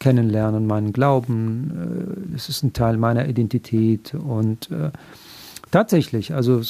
[0.04, 4.92] kennenlernen, meinen Glauben, es ist ein Teil meiner Identität und äh,
[5.72, 6.62] Tatsächlich, also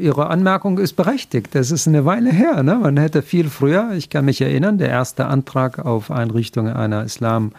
[0.00, 1.48] Ihre Anmerkung ist berechtigt.
[1.54, 2.62] Das ist eine Weile her.
[2.62, 2.76] Ne?
[2.76, 7.52] Man hätte viel früher, ich kann mich erinnern, der erste Antrag auf Einrichtung einer Islam-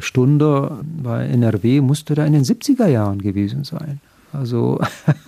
[0.00, 4.00] Stunde bei NRW musste da in den 70er Jahren gewesen sein.
[4.32, 4.80] Also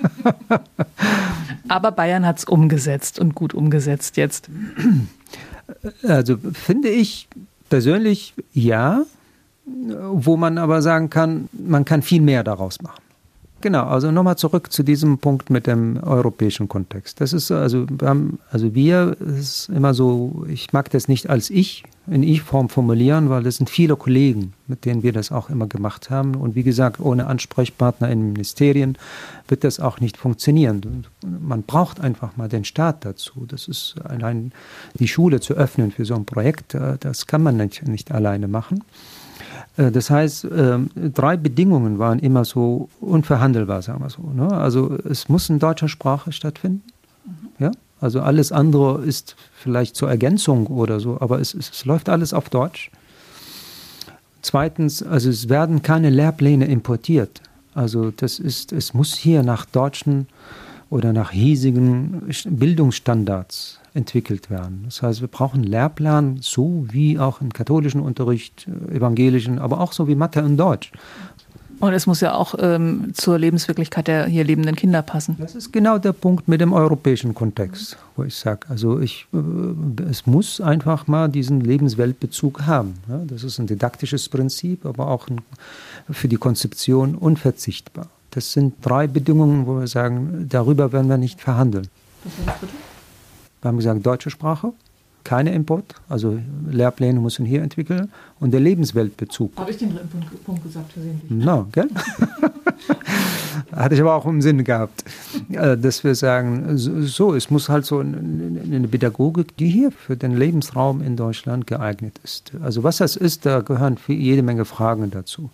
[1.69, 4.49] Aber Bayern hat es umgesetzt und gut umgesetzt jetzt.
[6.03, 7.29] Also finde ich
[7.69, 9.05] persönlich ja.
[9.67, 13.04] wo man aber sagen kann, man kann viel mehr daraus machen.
[13.65, 17.19] Genau, also nochmal zurück zu diesem Punkt mit dem europäischen Kontext.
[17.23, 21.49] Das ist also, wir haben, also wir, ist immer so, ich mag das nicht als
[21.49, 25.67] ich in Ich-Form formulieren, weil das sind viele Kollegen, mit denen wir das auch immer
[25.67, 26.35] gemacht haben.
[26.35, 28.99] Und wie gesagt, ohne Ansprechpartner in Ministerien
[29.49, 31.07] wird das auch nicht funktionieren.
[31.25, 33.47] Man braucht einfach mal den Staat dazu.
[33.49, 34.53] Das ist allein
[34.99, 38.47] die Schule zu öffnen für so ein Projekt, äh, das kann man nicht, nicht alleine
[38.47, 38.85] machen.
[39.77, 44.23] Äh, das heißt, ähm, drei Bedingungen waren immer so unverhandelbar, sagen wir so.
[44.23, 44.51] Ne?
[44.51, 46.83] Also es muss in deutscher Sprache stattfinden.
[47.25, 47.33] Mhm.
[47.59, 47.71] Ja?
[48.01, 52.35] Also alles andere ist vielleicht zur Ergänzung oder so, aber es, es, es läuft alles
[52.35, 52.91] auf Deutsch.
[54.43, 57.41] Zweitens, also es werden keine Lehrpläne importiert.
[57.75, 60.27] Also das ist, es muss hier nach deutschen
[60.91, 64.83] oder nach hiesigen Bildungsstandards entwickelt werden.
[64.85, 69.81] Das heißt, wir brauchen einen Lehrplan, so wie auch im katholischen Unterricht, äh, evangelischen, aber
[69.81, 70.93] auch so wie Mathe und Deutsch.
[71.81, 75.37] Und es muss ja auch ähm, zur Lebenswirklichkeit der hier lebenden Kinder passen.
[75.39, 80.03] Das ist genau der Punkt mit dem europäischen Kontext, wo ich sage, also ich, äh,
[80.09, 82.95] es muss einfach mal diesen Lebensweltbezug haben.
[83.09, 85.41] Ja, das ist ein didaktisches Prinzip, aber auch ein,
[86.11, 88.07] für die Konzeption unverzichtbar.
[88.31, 91.89] Das sind drei Bedingungen, wo wir sagen, darüber werden wir nicht verhandeln.
[92.47, 92.57] Das?
[93.65, 94.75] Wir haben gesagt, deutsche Sprache,
[95.25, 96.39] keine Import, also
[96.71, 99.57] Lehrpläne müssen hier entwickeln und der Lebensweltbezug.
[99.57, 99.99] Habe ich den
[100.45, 101.31] Punkt gesagt versehentlich?
[101.31, 101.89] No, gell?
[103.73, 105.03] Hatte ich aber auch im Sinn gehabt,
[105.51, 110.37] äh, dass wir sagen, so, es muss halt so eine Pädagogik, die hier für den
[110.37, 112.53] Lebensraum in Deutschland geeignet ist.
[112.63, 115.49] Also was das ist, da gehören jede Menge Fragen dazu.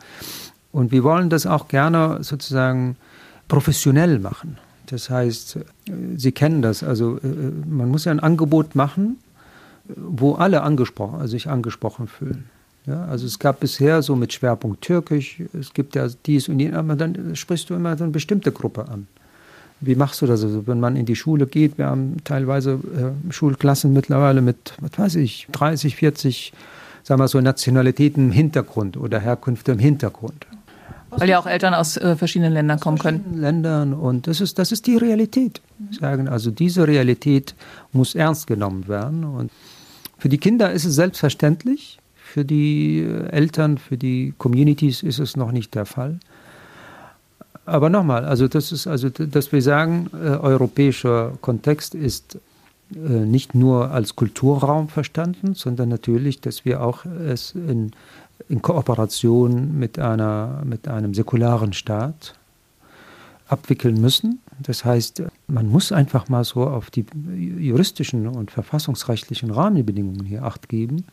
[0.73, 2.96] Und wir wollen das auch gerne sozusagen
[3.46, 4.59] professionell machen.
[4.90, 5.59] Das heißt,
[6.16, 7.26] Sie kennen das, also äh,
[7.68, 9.18] man muss ja ein Angebot machen,
[9.96, 12.44] wo alle angesprochen, also sich angesprochen fühlen.
[12.87, 16.76] Ja, also es gab bisher so mit Schwerpunkt Türkisch, es gibt ja dies und jenes,
[16.76, 19.07] aber dann sprichst du immer so eine bestimmte Gruppe an.
[19.81, 20.42] Wie machst du das?
[20.42, 24.98] Also wenn man in die Schule geht, wir haben teilweise äh, Schulklassen mittlerweile mit, was
[24.98, 26.53] weiß ich, 30, 40,
[27.03, 30.46] sagen wir so, Nationalitäten im Hintergrund oder Herkünfte im Hintergrund.
[31.11, 33.20] Weil ja auch Eltern aus äh, verschiedenen Ländern kommen können.
[33.20, 35.61] Verschiedenen Ländern und das ist, das ist die Realität.
[35.90, 37.55] Sagen, also diese Realität
[37.92, 39.25] muss ernst genommen werden.
[39.25, 39.51] Und
[40.18, 45.51] für die Kinder ist es selbstverständlich, für die Eltern, für die Communities ist es noch
[45.51, 46.20] nicht der Fall.
[47.66, 52.38] Aber nochmal, also das ist also, dass wir sagen, äh, europäischer Kontext ist
[52.94, 57.92] äh, nicht nur als Kulturraum verstanden, sondern natürlich, dass wir auch es in
[58.48, 62.35] in Kooperation mit, einer, mit einem säkularen Staat
[63.48, 64.40] abwickeln müssen.
[64.61, 67.05] Das heißt, man muss einfach mal so auf die
[67.59, 71.05] juristischen und verfassungsrechtlichen Rahmenbedingungen hier acht geben.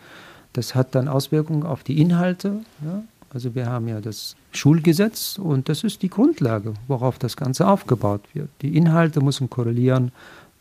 [0.53, 2.61] Das hat dann Auswirkungen auf die Inhalte.
[2.85, 3.03] Ja?
[3.33, 8.21] Also wir haben ja das Schulgesetz und das ist die Grundlage, worauf das Ganze aufgebaut
[8.33, 8.49] wird.
[8.61, 10.11] Die Inhalte müssen korrelieren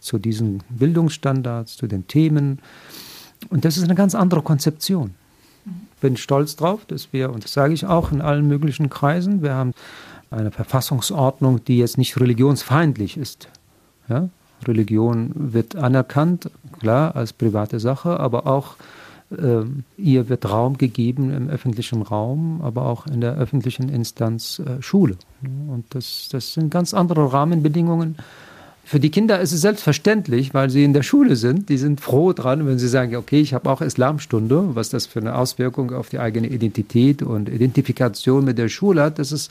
[0.00, 2.58] zu diesen Bildungsstandards, zu den Themen.
[3.50, 5.14] Und das ist eine ganz andere Konzeption
[6.06, 9.54] bin stolz drauf, dass wir, und das sage ich auch in allen möglichen Kreisen, wir
[9.54, 9.72] haben
[10.30, 13.48] eine Verfassungsordnung, die jetzt nicht religionsfeindlich ist.
[14.08, 14.28] Ja?
[14.68, 18.76] Religion wird anerkannt, klar, als private Sache, aber auch
[19.32, 19.64] äh,
[19.96, 25.16] ihr wird Raum gegeben im öffentlichen Raum, aber auch in der öffentlichen Instanz äh, Schule.
[25.42, 28.16] Und das, das sind ganz andere Rahmenbedingungen,
[28.86, 31.68] für die Kinder ist es selbstverständlich, weil sie in der Schule sind.
[31.70, 35.18] Die sind froh dran, wenn sie sagen, okay, ich habe auch Islamstunde, was das für
[35.18, 39.18] eine Auswirkung auf die eigene Identität und Identifikation mit der Schule hat.
[39.18, 39.50] Das ist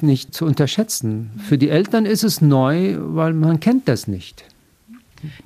[0.00, 1.30] nicht zu unterschätzen.
[1.48, 4.44] Für die Eltern ist es neu, weil man kennt das nicht.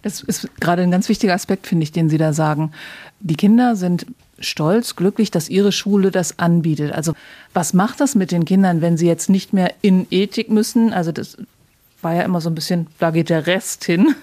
[0.00, 2.72] Das ist gerade ein ganz wichtiger Aspekt, finde ich, den Sie da sagen.
[3.20, 4.06] Die Kinder sind
[4.38, 6.92] stolz, glücklich, dass ihre Schule das anbietet.
[6.92, 7.12] Also
[7.52, 10.94] was macht das mit den Kindern, wenn sie jetzt nicht mehr in Ethik müssen?
[10.94, 11.36] Also das
[12.02, 14.14] war ja immer so ein bisschen, da geht der Rest hin.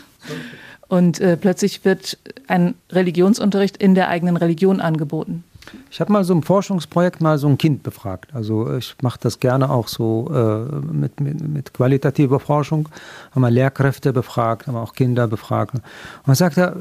[0.87, 5.43] Und äh, plötzlich wird ein Religionsunterricht in der eigenen Religion angeboten.
[5.89, 8.33] Ich habe mal so ein Forschungsprojekt mal so ein Kind befragt.
[8.35, 12.87] Also ich mache das gerne auch so äh, mit, mit, mit, qualitativer Forschung.
[13.31, 15.73] Haben wir Lehrkräfte befragt, haben wir auch Kinder befragt.
[15.73, 15.83] Und
[16.25, 16.73] man sagt ja,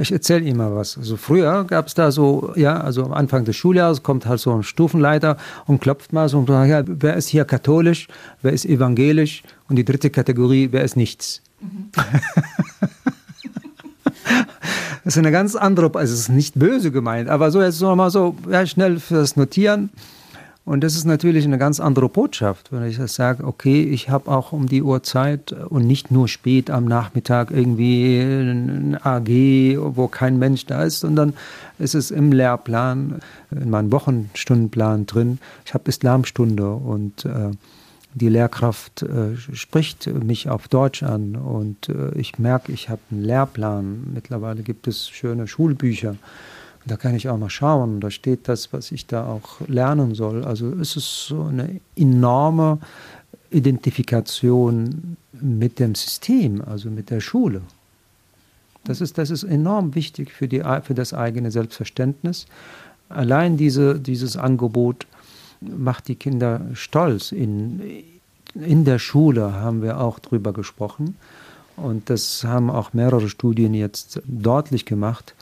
[0.00, 0.96] ich erzähle Ihnen mal was.
[0.98, 4.54] Also früher gab es da so, ja, also am Anfang des Schuljahres kommt halt so
[4.54, 5.36] ein Stufenleiter
[5.66, 8.08] und klopft mal so und sagt, ja, wer ist hier katholisch,
[8.42, 11.42] wer ist evangelisch und die dritte Kategorie, wer ist nichts.
[11.60, 11.90] Mhm.
[15.04, 18.10] das ist eine ganz andere, also es ist nicht böse gemeint, aber so jetzt nochmal
[18.10, 19.90] so, ja, schnell fürs Notieren.
[20.70, 24.30] Und das ist natürlich eine ganz andere Botschaft, wenn ich das sage, okay, ich habe
[24.30, 29.26] auch um die Uhrzeit und nicht nur spät am Nachmittag irgendwie ein AG,
[29.96, 31.34] wo kein Mensch da ist, sondern
[31.80, 33.18] es ist im Lehrplan,
[33.50, 35.40] in meinem Wochenstundenplan drin.
[35.66, 37.50] Ich habe Islamstunde und äh,
[38.14, 43.24] die Lehrkraft äh, spricht mich auf Deutsch an und äh, ich merke, ich habe einen
[43.24, 44.12] Lehrplan.
[44.14, 46.14] Mittlerweile gibt es schöne Schulbücher.
[46.86, 50.44] Da kann ich auch noch schauen, da steht das, was ich da auch lernen soll.
[50.44, 52.78] Also es ist so eine enorme
[53.50, 57.60] Identifikation mit dem System, also mit der Schule.
[58.84, 62.46] Das ist, das ist enorm wichtig für, die, für das eigene Selbstverständnis.
[63.10, 65.06] Allein diese, dieses Angebot
[65.60, 67.32] macht die Kinder stolz.
[67.32, 67.82] In,
[68.54, 71.16] in der Schule haben wir auch drüber gesprochen.
[71.76, 75.34] Und das haben auch mehrere Studien jetzt deutlich gemacht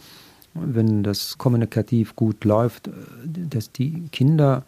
[0.65, 2.91] wenn das kommunikativ gut läuft,
[3.25, 4.65] dass die Kinder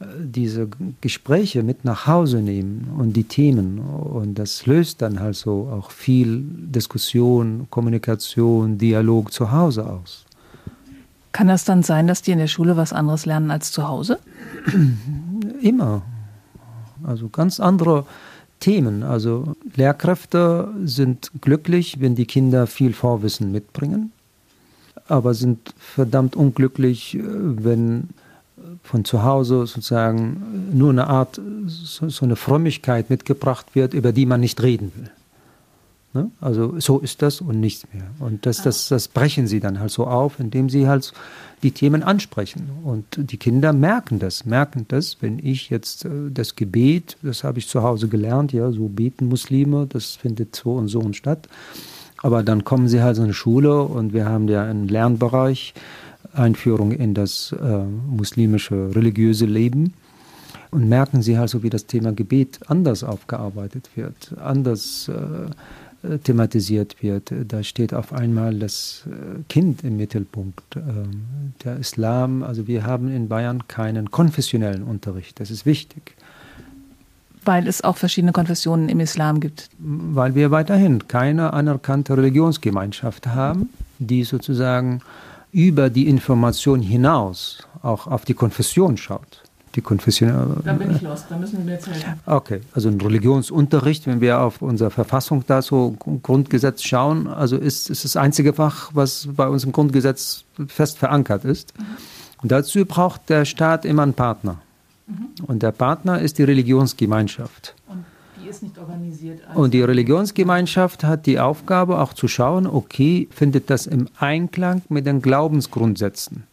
[0.00, 0.68] äh, diese
[1.00, 3.78] Gespräche mit nach Hause nehmen und die Themen.
[3.78, 10.24] Und das löst dann halt so auch viel Diskussion, Kommunikation, Dialog zu Hause aus.
[11.32, 14.18] Kann das dann sein, dass die in der Schule was anderes lernen als zu Hause?
[15.62, 16.02] Immer.
[17.04, 18.06] Also ganz andere
[18.60, 19.02] Themen.
[19.02, 24.12] Also Lehrkräfte sind glücklich, wenn die Kinder viel Vorwissen mitbringen
[25.08, 28.10] aber sind verdammt unglücklich, äh, wenn
[28.82, 34.26] von zu Hause sozusagen nur eine Art, so, so eine Frömmigkeit mitgebracht wird, über die
[34.26, 35.10] man nicht reden will.
[36.14, 36.30] Ne?
[36.40, 38.06] Also so ist das und nichts mehr.
[38.18, 41.12] Und das, das, das brechen sie dann halt so auf, indem sie halt
[41.62, 42.70] die Themen ansprechen.
[42.82, 47.58] Und die Kinder merken das, merken das, wenn ich jetzt äh, das Gebet, das habe
[47.58, 51.48] ich zu Hause gelernt, ja, so beten Muslime, das findet so und so statt.
[52.22, 55.74] Aber dann kommen sie halt in eine Schule und wir haben ja einen Lernbereich,
[56.32, 59.94] Einführung in das äh, muslimische religiöse Leben
[60.70, 67.02] und merken sie halt so, wie das Thema Gebet anders aufgearbeitet wird, anders äh, thematisiert
[67.02, 67.32] wird.
[67.46, 70.76] Da steht auf einmal das äh, Kind im Mittelpunkt.
[70.76, 76.14] Ähm, der Islam, also wir haben in Bayern keinen konfessionellen Unterricht, das ist wichtig.
[77.48, 79.70] Weil es auch verschiedene Konfessionen im Islam gibt.
[79.78, 85.00] Weil wir weiterhin keine anerkannte Religionsgemeinschaft haben, die sozusagen
[85.50, 89.42] über die Information hinaus auch auf die Konfession schaut.
[89.74, 90.60] Die Konfession.
[90.62, 92.20] Da bin ich los, da müssen wir jetzt helfen.
[92.26, 97.88] Okay, also ein Religionsunterricht, wenn wir auf unsere Verfassung da so Grundgesetz schauen, also ist,
[97.88, 101.72] ist das einzige Fach, was bei uns im Grundgesetz fest verankert ist.
[101.78, 101.84] Mhm.
[102.42, 104.58] Und dazu braucht der Staat immer einen Partner.
[105.08, 105.44] Mhm.
[105.46, 107.74] Und der Partner ist die Religionsgemeinschaft.
[107.88, 108.04] Und
[108.42, 109.40] die ist nicht organisiert.
[109.48, 114.82] Also und die Religionsgemeinschaft hat die Aufgabe auch zu schauen, okay, findet das im Einklang
[114.88, 116.44] mit den Glaubensgrundsätzen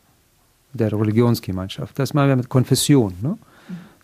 [0.74, 1.98] der Religionsgemeinschaft.
[2.00, 3.14] Das machen wir mit Konfession.
[3.22, 3.30] Ne?
[3.30, 3.38] Mhm.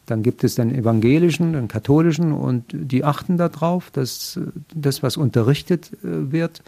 [0.06, 4.40] Dann gibt es den evangelischen, den katholischen und die achten darauf, dass
[4.76, 6.62] das, was unterrichtet äh, wird,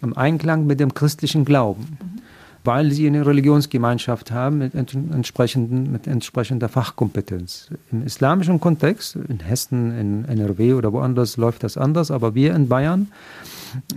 [0.00, 1.98] im Einklang mit dem christlichen Glauben.
[2.00, 2.22] Mhm
[2.64, 7.68] weil sie eine Religionsgemeinschaft haben mit, entsprechenden, mit entsprechender Fachkompetenz.
[7.90, 12.68] Im islamischen Kontext, in Hessen, in NRW oder woanders läuft das anders, aber wir in
[12.68, 13.08] Bayern,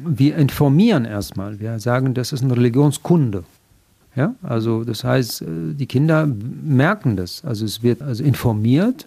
[0.04, 1.60] wir informieren erstmal.
[1.60, 3.44] Wir sagen, das ist eine Religionskunde.
[4.16, 7.44] Ja, also das heißt, äh, die Kinder merken das.
[7.44, 9.06] Also es wird also informiert,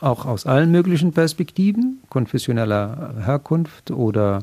[0.00, 4.42] auch aus allen möglichen Perspektiven, konfessioneller Herkunft oder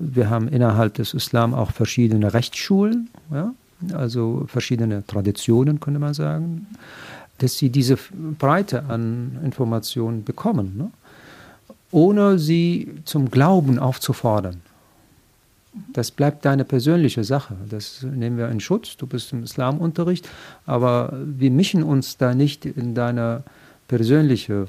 [0.00, 3.10] wir haben innerhalb des Islam auch verschiedene Rechtsschulen.
[3.32, 3.52] Ja,
[3.92, 6.66] also verschiedene Traditionen, könnte man sagen,
[7.38, 7.96] dass sie diese
[8.38, 10.90] Breite an Informationen bekommen, ne?
[11.90, 14.60] ohne sie zum Glauben aufzufordern.
[15.92, 17.56] Das bleibt deine persönliche Sache.
[17.68, 18.96] Das nehmen wir in Schutz.
[18.96, 20.28] Du bist im Islamunterricht,
[20.66, 23.44] aber wir mischen uns da nicht in deine
[23.86, 24.66] persönliche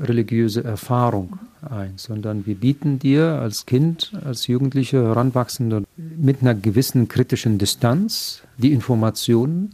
[0.00, 7.08] religiöse Erfahrung ein, sondern wir bieten dir als Kind, als Jugendliche, Heranwachsende mit einer gewissen
[7.08, 9.72] kritischen Distanz die Informationen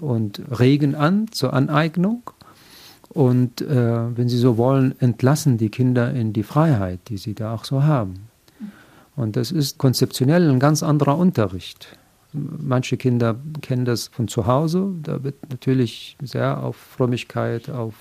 [0.00, 2.22] und regen an zur Aneignung.
[3.08, 7.54] Und äh, wenn Sie so wollen, entlassen die Kinder in die Freiheit, die sie da
[7.54, 8.28] auch so haben.
[9.14, 11.96] Und das ist konzeptionell ein ganz anderer Unterricht.
[12.32, 14.90] Manche Kinder kennen das von zu Hause.
[15.04, 17.94] Da wird natürlich sehr auf Frömmigkeit, auf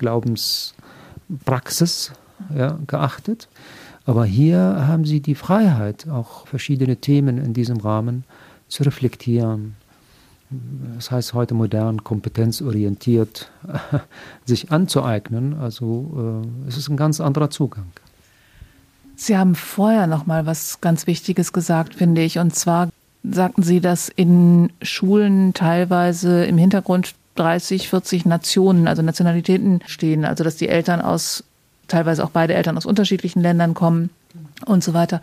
[0.00, 2.12] Glaubenspraxis
[2.56, 3.48] ja, geachtet.
[4.06, 8.24] Aber hier haben sie die Freiheit, auch verschiedene Themen in diesem Rahmen
[8.68, 9.76] zu reflektieren.
[10.96, 13.50] Das heißt heute modern, kompetenzorientiert,
[14.46, 15.54] sich anzueignen.
[15.60, 17.86] Also äh, es ist ein ganz anderer Zugang.
[19.14, 22.38] Sie haben vorher noch mal was ganz Wichtiges gesagt, finde ich.
[22.38, 22.88] Und zwar
[23.22, 30.24] sagten Sie, dass in Schulen teilweise im Hintergrund 30, 40 Nationen, also Nationalitäten stehen.
[30.24, 31.42] Also dass die Eltern aus,
[31.88, 34.10] teilweise auch beide Eltern aus unterschiedlichen Ländern kommen
[34.66, 35.22] und so weiter.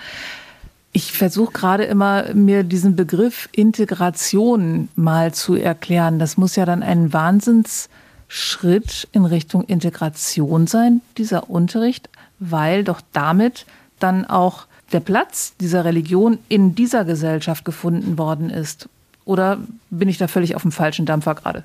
[0.93, 6.18] Ich versuche gerade immer, mir diesen Begriff Integration mal zu erklären.
[6.18, 12.09] Das muss ja dann ein Wahnsinnsschritt in Richtung Integration sein, dieser Unterricht,
[12.39, 13.68] weil doch damit
[13.99, 18.89] dann auch der Platz dieser Religion in dieser Gesellschaft gefunden worden ist.
[19.24, 19.59] Oder
[19.91, 21.63] bin ich da völlig auf dem falschen Dampfer gerade?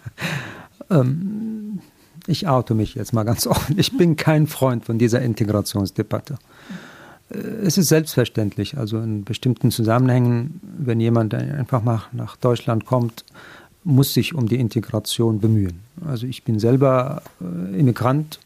[0.90, 1.80] ähm,
[2.26, 3.78] ich oute mich jetzt mal ganz offen.
[3.78, 6.38] Ich bin kein Freund von dieser Integrationsdebatte.
[7.30, 13.24] Äh, es ist selbstverständlich, also in bestimmten Zusammenhängen, wenn jemand einfach mal nach Deutschland kommt,
[13.84, 15.80] muss sich um die Integration bemühen.
[16.06, 18.38] Also ich bin selber äh, Immigrant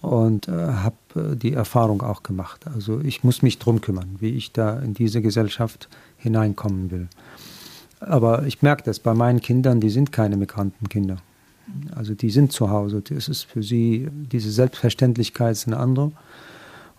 [0.00, 0.96] und äh, habe
[1.36, 2.66] die Erfahrung auch gemacht.
[2.74, 7.08] Also ich muss mich drum kümmern, wie ich da in diese Gesellschaft hineinkommen will.
[8.06, 11.18] Aber ich merke das bei meinen Kindern, die sind keine Migrantenkinder.
[11.94, 13.02] Also die sind zu Hause.
[13.08, 16.12] Das ist für sie, diese Selbstverständlichkeit ist eine andere.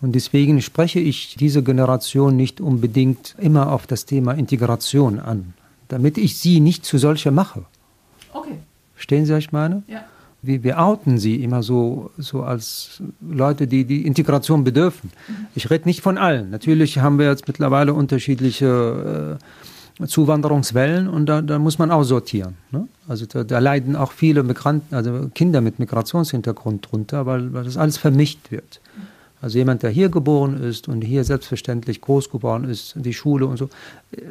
[0.02, 5.54] Und deswegen spreche ich diese Generation nicht unbedingt immer auf das Thema Integration an,
[5.88, 7.66] damit ich sie nicht zu solcher mache.
[8.34, 8.58] Okay.
[8.96, 9.84] Verstehen Sie, was ich meine?
[9.88, 10.04] Ja
[10.44, 15.10] wir, wir outen sie immer so, so als Leute, die die Integration bedürfen.
[15.56, 16.50] Ich rede nicht von allen.
[16.52, 19.44] Natürlich haben wir jetzt mittlerweile unterschiedliche äh,
[20.06, 22.56] Zuwanderungswellen und da, da muss man auch sortieren.
[22.72, 22.88] Ne?
[23.08, 27.78] Also da, da, leiden auch viele Migranten, also Kinder mit Migrationshintergrund drunter, weil, weil das
[27.78, 28.80] alles vermischt wird.
[29.44, 33.58] Also jemand, der hier geboren ist und hier selbstverständlich groß geworden ist, die Schule und
[33.58, 33.70] so.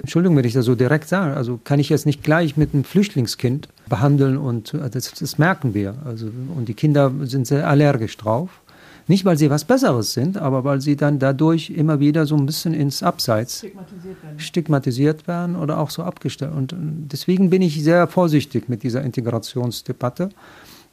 [0.01, 2.83] Entschuldigung, wenn ich das so direkt sage, also kann ich jetzt nicht gleich mit einem
[2.83, 5.97] Flüchtlingskind behandeln und äh, das, das merken wir.
[6.07, 8.62] Also, und die Kinder sind sehr allergisch drauf.
[9.09, 12.47] Nicht, weil sie was Besseres sind, aber weil sie dann dadurch immer wieder so ein
[12.47, 16.53] bisschen ins Abseits stigmatisiert werden, stigmatisiert werden oder auch so abgestellt.
[16.55, 20.31] Und deswegen bin ich sehr vorsichtig mit dieser Integrationsdebatte.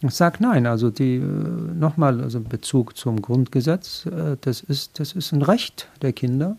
[0.02, 5.12] Ich sage nein, also die äh, nochmal, also Bezug zum Grundgesetz, äh, das ist, das
[5.12, 6.58] ist ein Recht der Kinder,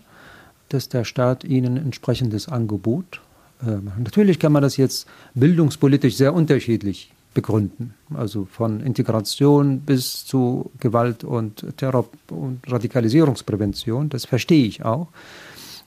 [0.68, 3.20] dass der Staat ihnen entsprechendes Angebot
[3.66, 3.98] äh, macht.
[3.98, 11.22] Natürlich kann man das jetzt bildungspolitisch sehr unterschiedlich begründen, also von Integration bis zu Gewalt
[11.22, 15.09] und Terror und Radikalisierungsprävention, das verstehe ich auch.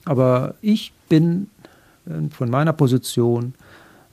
[0.04, 1.48] Aber ich bin
[2.30, 3.54] von meiner Position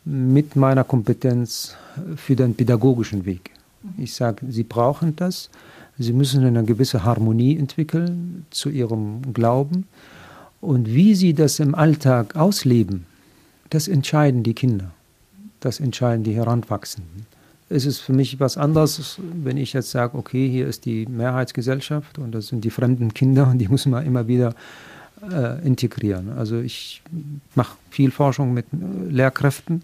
[0.05, 1.75] mit meiner Kompetenz
[2.15, 3.51] für den pädagogischen Weg.
[3.97, 5.49] Ich sage, Sie brauchen das.
[5.97, 9.87] Sie müssen eine gewisse Harmonie entwickeln zu Ihrem Glauben.
[10.59, 13.05] Und wie Sie das im Alltag ausleben,
[13.69, 14.91] das entscheiden die Kinder.
[15.61, 17.25] Das entscheiden die Heranwachsenden.
[17.69, 22.19] Es ist für mich was anderes, wenn ich jetzt sage, okay, hier ist die Mehrheitsgesellschaft
[22.19, 24.53] und das sind die fremden Kinder und die muss man immer wieder
[25.31, 26.29] äh, integrieren.
[26.37, 27.01] Also ich
[27.55, 29.83] mache viel Forschung mit äh, Lehrkräften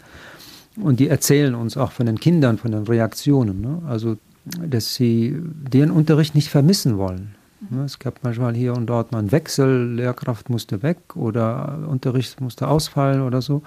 [0.75, 3.61] und die erzählen uns auch von den Kindern, von den Reaktionen.
[3.61, 3.81] Ne?
[3.87, 7.35] Also dass sie den Unterricht nicht vermissen wollen.
[7.69, 7.83] Ne?
[7.83, 12.67] Es gab manchmal hier und dort mal einen Wechsel, Lehrkraft musste weg oder Unterricht musste
[12.67, 13.61] ausfallen oder so.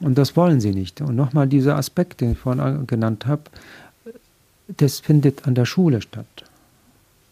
[0.00, 1.00] Und das wollen sie nicht.
[1.00, 3.42] Und nochmal dieser Aspekt, den ich vorhin genannt habe,
[4.76, 6.26] das findet an der Schule statt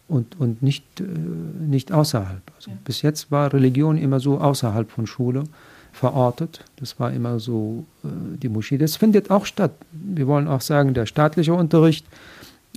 [0.09, 2.43] und, und nicht, äh, nicht außerhalb.
[2.57, 2.77] Also ja.
[2.85, 5.45] Bis jetzt war Religion immer so außerhalb von Schule
[5.93, 6.65] verortet.
[6.77, 8.79] Das war immer so äh, die Moschee.
[8.79, 9.73] Das findet auch statt.
[9.93, 12.07] Wir wollen auch sagen, der staatliche Unterricht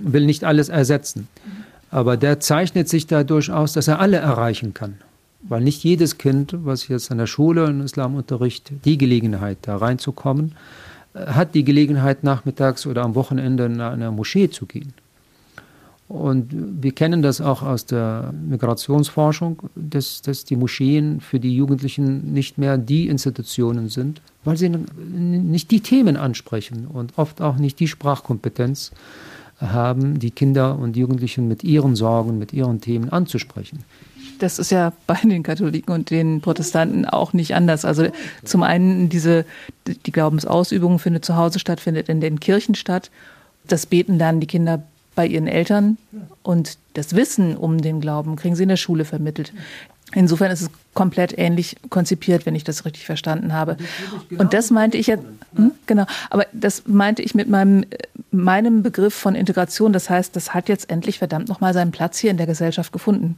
[0.02, 1.28] will nicht alles ersetzen.
[1.44, 1.64] Mhm.
[1.90, 4.96] Aber der zeichnet sich dadurch aus, dass er alle erreichen kann.
[5.42, 10.54] Weil nicht jedes Kind, was jetzt an der Schule im Islamunterricht die Gelegenheit, da reinzukommen,
[11.14, 14.92] äh, hat die Gelegenheit, nachmittags oder am Wochenende in eine Moschee zu gehen.
[16.10, 16.48] Und
[16.82, 22.58] wir kennen das auch aus der Migrationsforschung, dass, dass die Moscheen für die Jugendlichen nicht
[22.58, 27.86] mehr die Institutionen sind, weil sie nicht die Themen ansprechen und oft auch nicht die
[27.86, 28.90] Sprachkompetenz
[29.58, 33.84] haben, die Kinder und Jugendlichen mit ihren Sorgen, mit ihren Themen anzusprechen.
[34.40, 37.84] Das ist ja bei den Katholiken und den Protestanten auch nicht anders.
[37.84, 38.08] Also
[38.42, 39.44] zum einen diese,
[39.86, 43.10] die Glaubensausübung findet zu Hause statt, findet in den Kirchen statt.
[43.68, 44.82] Das Beten lernen die Kinder
[45.14, 45.98] bei ihren Eltern
[46.42, 49.52] und das Wissen um den Glauben kriegen sie in der Schule vermittelt.
[50.12, 53.76] Insofern ist es komplett ähnlich konzipiert, wenn ich das richtig verstanden habe.
[54.38, 55.16] Und das meinte ich ja,
[55.54, 57.84] hm, genau, aber das meinte ich mit meinem,
[58.32, 59.92] meinem Begriff von Integration.
[59.92, 63.36] Das heißt, das hat jetzt endlich verdammt nochmal seinen Platz hier in der Gesellschaft gefunden.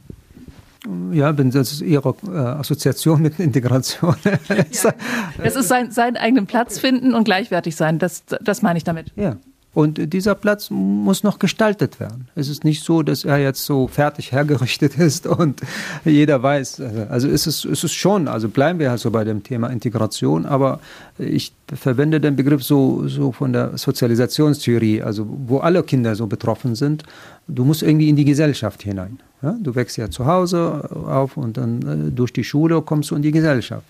[1.11, 4.15] Ja, wenn das ist Ihre äh, Assoziation mit Integration.
[4.23, 4.33] ja,
[5.43, 7.99] das ist sein, seinen eigenen Platz finden und gleichwertig sein.
[7.99, 9.13] Das, das meine ich damit.
[9.15, 9.37] Ja,
[9.73, 12.27] Und dieser Platz muss noch gestaltet werden.
[12.35, 15.61] Es ist nicht so, dass er jetzt so fertig hergerichtet ist und
[16.05, 16.81] jeder weiß.
[17.09, 20.45] Also ist es, ist es schon, also bleiben wir halt so bei dem Thema Integration,
[20.45, 20.79] aber
[21.17, 26.75] ich verwende den Begriff so, so von der Sozialisationstheorie, also wo alle Kinder so betroffen
[26.75, 27.03] sind.
[27.47, 29.19] Du musst irgendwie in die Gesellschaft hinein.
[29.41, 29.55] Ja?
[29.59, 33.23] Du wächst ja zu Hause auf und dann äh, durch die Schule kommst du in
[33.23, 33.87] die Gesellschaft.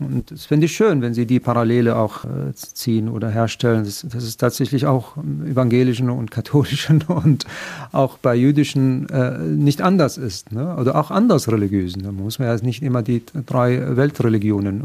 [0.00, 3.84] Und das finde ich schön, wenn Sie die Parallele auch äh, ziehen oder herstellen.
[3.84, 7.44] Das, das, ist tatsächlich auch im evangelischen und katholischen und
[7.92, 10.50] auch bei jüdischen äh, nicht anders ist.
[10.50, 10.76] Ne?
[10.76, 12.02] Oder auch anders religiösen.
[12.02, 14.82] Da muss man ja nicht immer die drei Weltreligionen,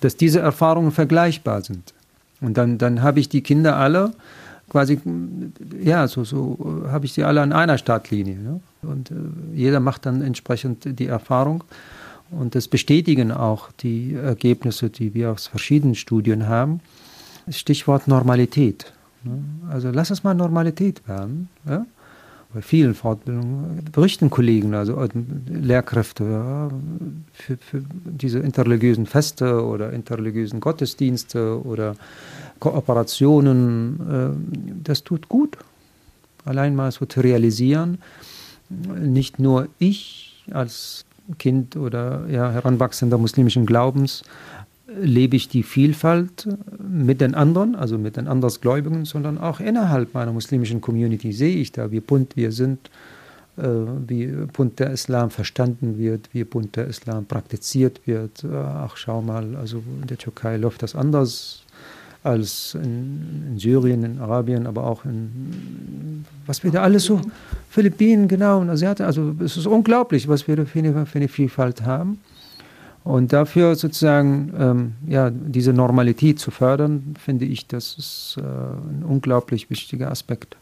[0.00, 1.92] dass diese Erfahrungen vergleichbar sind.
[2.40, 4.12] Und dann, dann habe ich die Kinder alle
[4.70, 5.00] quasi,
[5.82, 8.36] ja, so, so habe ich sie alle an einer Startlinie.
[8.36, 8.60] Ne?
[8.82, 9.14] Und äh,
[9.54, 11.64] jeder macht dann entsprechend die Erfahrung.
[12.30, 16.80] Und das bestätigen auch die Ergebnisse, die wir aus verschiedenen Studien haben.
[17.48, 18.92] Stichwort Normalität.
[19.70, 21.48] Also lass es mal Normalität werden.
[21.66, 21.86] Ja?
[22.52, 25.06] Bei vielen Fortbildungen berichten Kollegen, also
[25.48, 26.70] Lehrkräfte, ja,
[27.32, 31.94] für, für, diese interreligiösen Feste oder interreligiösen Gottesdienste oder
[32.58, 35.58] Kooperationen, äh, das tut gut.
[36.44, 37.98] Allein mal so zu realisieren,
[38.70, 41.04] nicht nur ich als
[41.38, 44.22] Kind oder ja, Heranwachsender muslimischen Glaubens
[45.00, 46.48] lebe ich die Vielfalt
[46.78, 51.72] mit den anderen, also mit den Andersgläubigen, sondern auch innerhalb meiner muslimischen Community sehe ich
[51.72, 52.90] da, wie bunt wir sind,
[53.58, 53.62] äh,
[54.06, 58.44] wie bunt der Islam verstanden wird, wie bunt der Islam praktiziert wird.
[58.44, 61.64] Ach, schau mal, also in der Türkei läuft das anders
[62.22, 67.20] als in, in, Syrien, in Arabien, aber auch in, was wir da alles so,
[67.70, 69.04] Philippinen, genau, und Asiaten.
[69.04, 72.18] Also es ist unglaublich, was wir da für eine, für eine Vielfalt haben.
[73.04, 79.02] Und dafür sozusagen ähm, ja, diese Normalität zu fördern, finde ich, das ist äh, ein
[79.06, 80.56] unglaublich wichtiger Aspekt.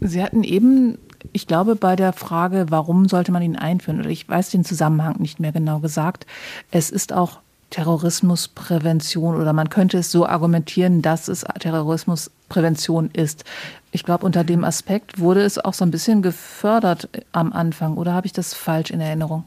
[0.00, 0.98] Sie hatten eben,
[1.32, 5.16] ich glaube, bei der Frage, warum sollte man ihn einführen, oder ich weiß den Zusammenhang
[5.18, 6.26] nicht mehr genau gesagt,
[6.70, 7.40] es ist auch
[7.70, 13.44] Terrorismusprävention oder man könnte es so argumentieren, dass es Terrorismusprävention ist.
[13.90, 18.12] Ich glaube, unter dem Aspekt wurde es auch so ein bisschen gefördert am Anfang oder
[18.12, 19.44] habe ich das falsch in Erinnerung?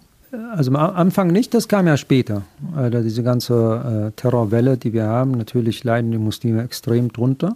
[0.53, 2.43] Also am Anfang nicht, das kam ja später.
[2.76, 7.55] Also diese ganze äh, Terrorwelle, die wir haben, natürlich leiden die Muslime extrem drunter.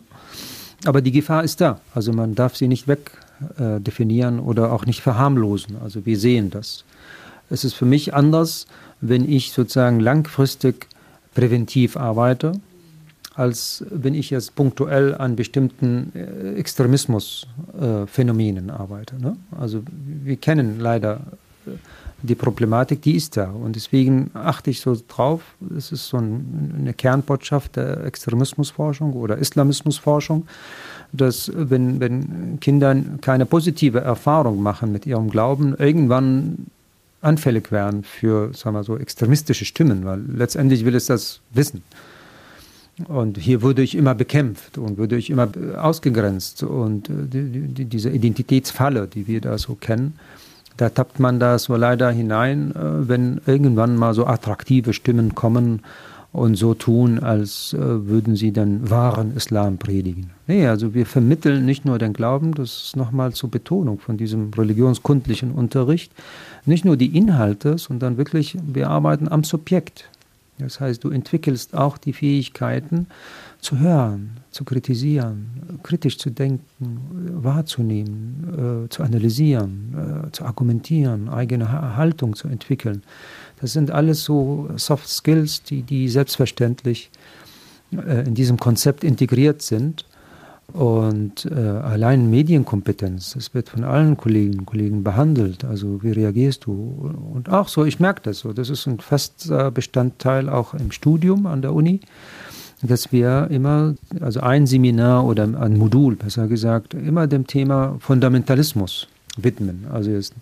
[0.86, 1.80] Aber die Gefahr ist da.
[1.93, 5.78] Also man darf sie nicht wegdefinieren äh, oder auch nicht verharmlosen.
[5.84, 6.86] Also wir sehen das.
[7.49, 8.68] Es ist für mich anders,
[9.02, 10.88] wenn ich sozusagen langfristig
[11.34, 12.54] präventiv arbeite,
[13.36, 19.20] als wenn ich jetzt punktuell an bestimmten äh, Extremismusphänomenen äh, arbeite.
[19.22, 19.36] Ne?
[19.58, 19.82] Also
[20.24, 21.22] wir kennen leider
[21.66, 21.72] äh,
[22.24, 23.49] die Problematik, die ist da.
[23.49, 25.41] Und deswegen achte ich so drauf,
[25.76, 30.45] es ist so ein, eine Kernbotschaft der Extremismusforschung oder Islamismusforschung,
[31.14, 36.68] dass wenn, wenn Kinder keine positive Erfahrung machen mit ihrem Glauben, irgendwann
[37.22, 41.84] anfällig werden für, sagen wir so, extremistische Stimmen, weil letztendlich will es das wissen.
[43.07, 45.47] Und hier wurde ich immer bekämpft und wurde ich immer
[45.78, 46.63] ausgegrenzt.
[46.63, 50.19] Und äh, die, die, diese Identitätsfalle, die wir da so kennen,
[50.78, 55.82] da tappt man da so leider hinein, äh, wenn irgendwann mal so attraktive Stimmen kommen
[56.34, 60.30] und so tun, als äh, würden sie den wahren Islam predigen.
[60.47, 64.51] Nee, also wir vermitteln nicht nur den Glauben, das ist nochmal zur Betonung von diesem
[64.53, 66.11] religionskundlichen Unterricht,
[66.66, 70.09] nicht nur die Inhalte, sondern wirklich, wir arbeiten am Subjekt.
[70.59, 73.07] Das heißt, du entwickelst auch die Fähigkeiten
[73.62, 76.64] zu hören, zu kritisieren, kritisch zu denken,
[77.43, 83.03] wahrzunehmen, äh, zu analysieren, äh, zu argumentieren, eigene Haltung zu entwickeln.
[83.59, 87.12] Das sind alles so Soft Skills, die, die selbstverständlich
[87.91, 90.05] äh, in diesem Konzept integriert sind.
[90.74, 95.65] Und äh, allein Medienkompetenz, das wird von allen Kolleginnen und Kollegen behandelt.
[95.65, 97.11] Also wie reagierst du?
[97.34, 101.45] Und auch so, ich merke das so, das ist ein fester Bestandteil auch im Studium
[101.45, 101.99] an der Uni,
[102.82, 109.07] dass wir immer, also ein Seminar oder ein Modul, besser gesagt, immer dem Thema Fundamentalismus
[109.38, 109.86] widmen.
[109.91, 110.34] Also ist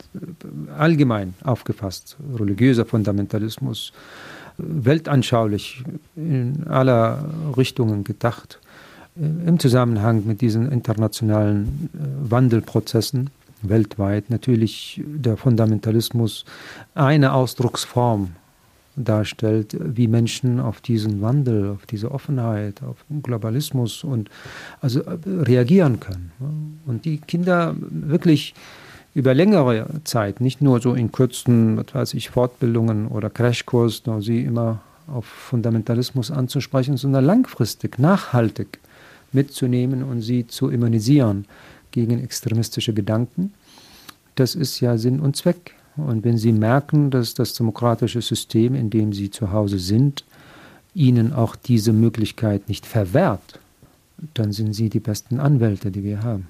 [0.78, 3.94] allgemein aufgefasst, religiöser Fundamentalismus,
[4.58, 5.84] weltanschaulich
[6.16, 7.26] in aller
[7.58, 8.60] Richtungen gedacht
[9.20, 13.30] im Zusammenhang mit diesen internationalen äh, Wandelprozessen
[13.62, 16.46] weltweit natürlich der Fundamentalismus
[16.96, 18.30] eine Ausdrucksform
[18.96, 24.30] darstellt, wie Menschen auf diesen Wandel, auf diese Offenheit, auf Globalismus und
[24.82, 26.32] also äh, reagieren können.
[26.86, 28.54] Und die Kinder wirklich
[29.16, 34.44] über längere Zeit, nicht nur so in kurzen, was weiß ich, Fortbildungen oder Crashkursen, sie
[34.44, 38.80] immer auf Fundamentalismus anzusprechen, sondern langfristig, nachhaltig
[39.34, 41.46] mitzunehmen und sie zu immunisieren
[41.92, 43.54] gegen extremistische Gedanken.
[44.36, 45.76] Das ist ja Sinn und Zweck.
[45.98, 50.24] Und wenn Sie merken, dass das demokratische System, in dem Sie zu Hause sind,
[50.94, 53.60] Ihnen auch diese Möglichkeit nicht verwehrt,
[54.34, 56.48] dann sind Sie die besten Anwälte, die wir haben.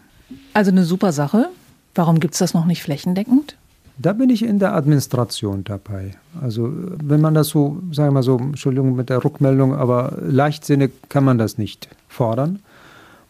[0.53, 1.49] Also eine super Sache.
[1.95, 3.55] Warum gibt es das noch nicht flächendeckend?
[3.97, 6.11] Da bin ich in der Administration dabei.
[6.39, 6.71] Also
[7.03, 11.25] wenn man das so, sagen wir mal so, Entschuldigung mit der Rückmeldung, aber leichtsinnig kann
[11.25, 12.59] man das nicht fordern,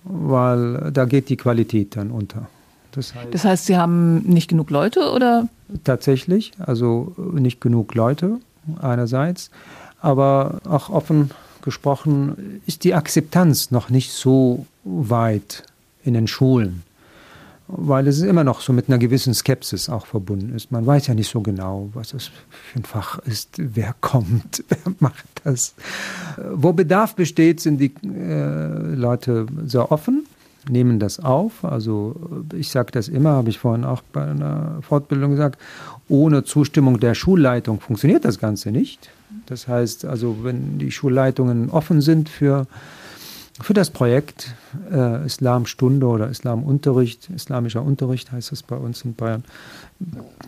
[0.10, 2.48] weil da geht die Qualität dann unter.
[2.92, 5.48] Das heißt, das heißt, Sie haben nicht genug Leute oder?
[5.84, 8.40] Tatsächlich, also nicht genug Leute
[8.82, 9.52] einerseits,
[10.02, 11.30] aber auch offen
[11.62, 15.64] gesprochen ist die Akzeptanz noch nicht so weit
[16.04, 16.84] in den Schulen
[17.72, 20.72] weil es immer noch so mit einer gewissen Skepsis auch verbunden ist.
[20.72, 24.94] Man weiß ja nicht so genau, was das für ein Fach ist, wer kommt, wer
[25.00, 25.76] macht das.
[26.52, 30.26] Wo Bedarf besteht, sind die äh, Leute sehr offen,
[30.68, 31.64] nehmen das auf.
[31.64, 35.60] Also ich sage das immer, habe ich vorhin auch bei einer Fortbildung gesagt,
[36.08, 39.12] ohne Zustimmung der Schulleitung funktioniert das Ganze nicht.
[39.46, 42.66] Das heißt also, wenn die Schulleitungen offen sind für
[43.62, 44.54] für das Projekt
[44.92, 49.44] äh, Islamstunde oder Islamunterricht, islamischer Unterricht heißt es bei uns in Bayern,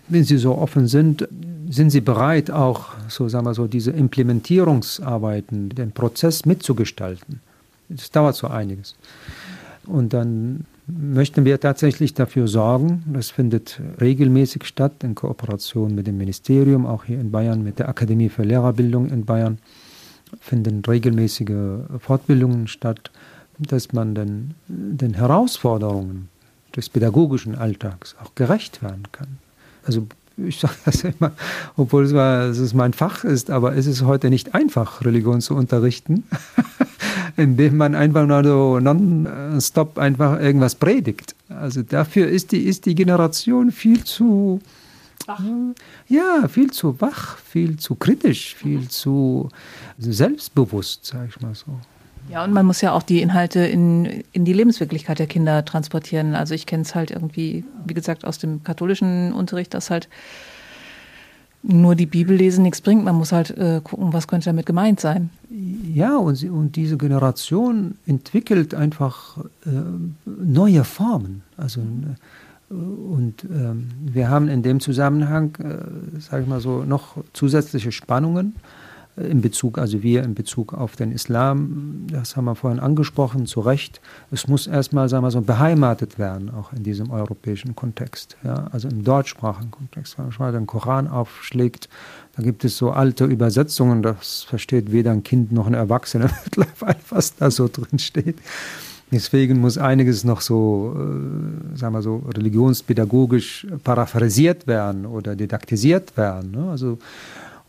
[0.08, 1.28] wenn Sie so offen sind,
[1.70, 7.42] sind Sie bereit, auch so sagen wir so diese Implementierungsarbeiten, den Prozess mitzugestalten.
[7.90, 8.96] Das dauert so einiges.
[9.86, 16.18] Und dann möchten wir tatsächlich dafür sorgen, das findet regelmäßig statt in Kooperation mit dem
[16.18, 19.58] Ministerium, auch hier in Bayern, mit der Akademie für Lehrerbildung in Bayern
[20.40, 23.12] finden regelmäßige Fortbildungen statt,
[23.58, 26.30] dass man den, den Herausforderungen
[26.76, 29.38] des pädagogischen Alltags auch gerecht werden kann.
[29.86, 30.08] Also
[30.38, 31.32] ich sage das immer,
[31.78, 35.56] obwohl es, dass es mein Fach ist, aber es ist heute nicht einfach, Religion zu
[35.56, 36.24] unterrichten,
[37.38, 41.36] indem man einfach nur so non-stop einfach irgendwas predigt.
[41.50, 44.62] Also dafür ist die, ist die Generation viel zu
[45.28, 45.42] Wach.
[46.08, 48.90] Ja, viel zu wach, viel zu kritisch, viel mhm.
[48.90, 49.50] zu
[49.98, 51.78] selbstbewusst, sage ich mal so.
[52.30, 56.36] Ja, und man muss ja auch die Inhalte in, in die Lebenswirklichkeit der Kinder transportieren.
[56.36, 60.08] Also ich kenne es halt irgendwie, wie gesagt, aus dem katholischen Unterricht, dass halt
[61.64, 63.04] nur die Bibel lesen nichts bringt.
[63.04, 65.30] Man muss halt äh, gucken, was könnte damit gemeint sein.
[65.94, 69.70] Ja, und, sie, und diese Generation entwickelt einfach äh,
[70.26, 71.44] neue Formen.
[71.58, 72.16] Also äh,
[72.72, 78.56] und ähm, wir haben in dem Zusammenhang, äh, sage ich mal so, noch zusätzliche Spannungen
[79.18, 83.46] äh, in Bezug, also wir in Bezug auf den Islam, das haben wir vorhin angesprochen,
[83.46, 84.00] zu Recht.
[84.32, 88.38] Es muss erstmal, sagen wir so, beheimatet werden, auch in diesem europäischen Kontext.
[88.44, 88.68] Ja?
[88.72, 90.18] Also im deutschsprachigen Kontext.
[90.18, 91.90] Wenn man mal den Koran aufschlägt,
[92.38, 97.00] da gibt es so alte Übersetzungen, das versteht weder ein Kind noch ein Erwachsener mittlerweile,
[97.10, 98.38] was da so drin steht.
[99.12, 106.52] Deswegen muss einiges noch so, äh, sagen wir so, religionspädagogisch paraphrasiert werden oder didaktisiert werden.
[106.52, 106.70] Ne?
[106.72, 106.98] Also,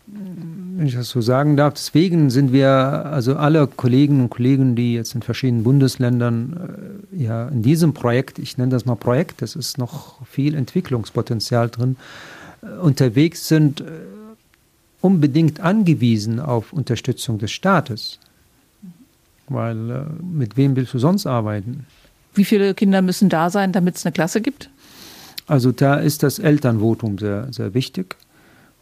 [0.06, 4.94] wenn ich das so sagen darf, deswegen sind wir, also alle Kolleginnen und Kollegen, die
[4.94, 9.56] jetzt in verschiedenen Bundesländern äh, ja in diesem Projekt, ich nenne das mal Projekt, das
[9.56, 11.96] ist noch viel Entwicklungspotenzial drin,
[12.62, 13.84] äh, unterwegs sind, äh,
[15.00, 18.18] unbedingt angewiesen auf Unterstützung des Staates.
[19.52, 21.86] Weil äh, mit wem willst du sonst arbeiten?
[22.34, 24.70] Wie viele Kinder müssen da sein, damit es eine Klasse gibt?
[25.46, 28.16] Also da ist das Elternvotum sehr, sehr wichtig,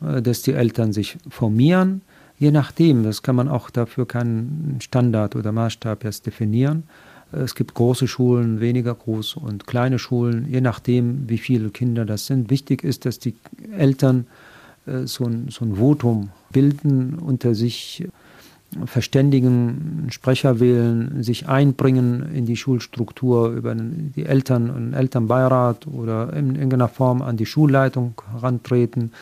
[0.02, 2.02] äh, dass die Eltern sich formieren.
[2.38, 6.84] Je nachdem, das kann man auch dafür keinen Standard oder Maßstab erst definieren.
[7.32, 12.04] Äh, es gibt große Schulen, weniger große und kleine Schulen, je nachdem, wie viele Kinder
[12.04, 12.50] das sind.
[12.50, 13.34] Wichtig ist, dass die
[13.76, 14.26] Eltern
[15.04, 18.08] so ein, so ein Votum bilden, unter sich
[18.86, 26.54] verständigen, Sprecher wählen, sich einbringen in die Schulstruktur über die Eltern, einen Elternbeirat oder in
[26.54, 29.12] irgendeiner Form an die Schulleitung herantreten,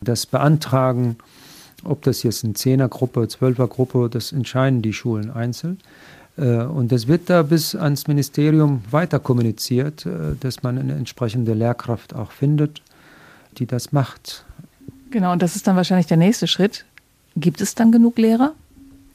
[0.00, 1.16] das beantragen.
[1.84, 5.78] Ob das jetzt eine Zehnergruppe, Zwölfergruppe, das entscheiden die Schulen einzeln.
[6.36, 11.54] Äh, und das wird da bis ans Ministerium weiter kommuniziert, äh, dass man eine entsprechende
[11.54, 12.82] Lehrkraft auch findet,
[13.58, 14.44] die das macht.
[15.10, 16.84] Genau, und das ist dann wahrscheinlich der nächste Schritt.
[17.36, 18.54] Gibt es dann genug Lehrer?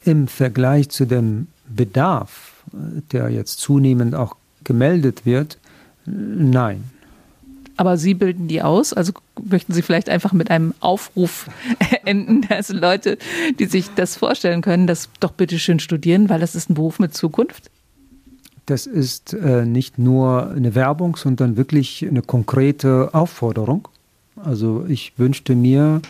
[0.08, 2.64] Im Vergleich zu dem Bedarf,
[3.12, 5.58] der jetzt zunehmend auch gemeldet wird,
[6.06, 6.86] nein.
[7.76, 8.94] Aber Sie bilden die aus?
[8.94, 9.12] Also
[9.44, 11.50] möchten Sie vielleicht einfach mit einem Aufruf
[12.06, 13.18] enden, dass Leute,
[13.60, 17.00] die sich das vorstellen können, das doch bitte schön studieren, weil das ist ein Beruf
[17.00, 17.70] mit Zukunft?
[18.66, 23.90] Das ist äh, nicht nur eine Werbung, sondern wirklich eine konkrete Aufforderung.
[24.44, 26.02] Also ich wünschte mir,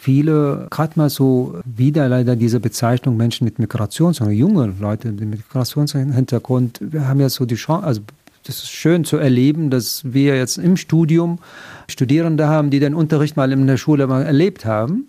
[0.00, 5.28] viele, gerade mal so wieder leider diese Bezeichnung Menschen mit Migrations- oder junge Leute mit
[5.28, 8.00] Migrationshintergrund, wir haben ja so die Chance, also
[8.44, 11.38] das ist schön zu erleben, dass wir jetzt im Studium
[11.88, 15.06] Studierende haben, die den Unterricht mal in der Schule mal erlebt haben.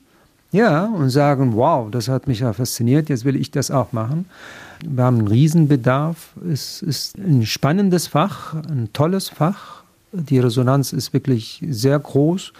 [0.52, 4.26] Ja, und sagen, wow, das hat mich ja fasziniert, jetzt will ich das auch machen.
[4.86, 6.34] Wir haben einen Riesenbedarf.
[6.52, 9.84] Es ist ein spannendes Fach, ein tolles Fach.
[10.12, 12.52] Die Resonanz ist wirklich sehr groß.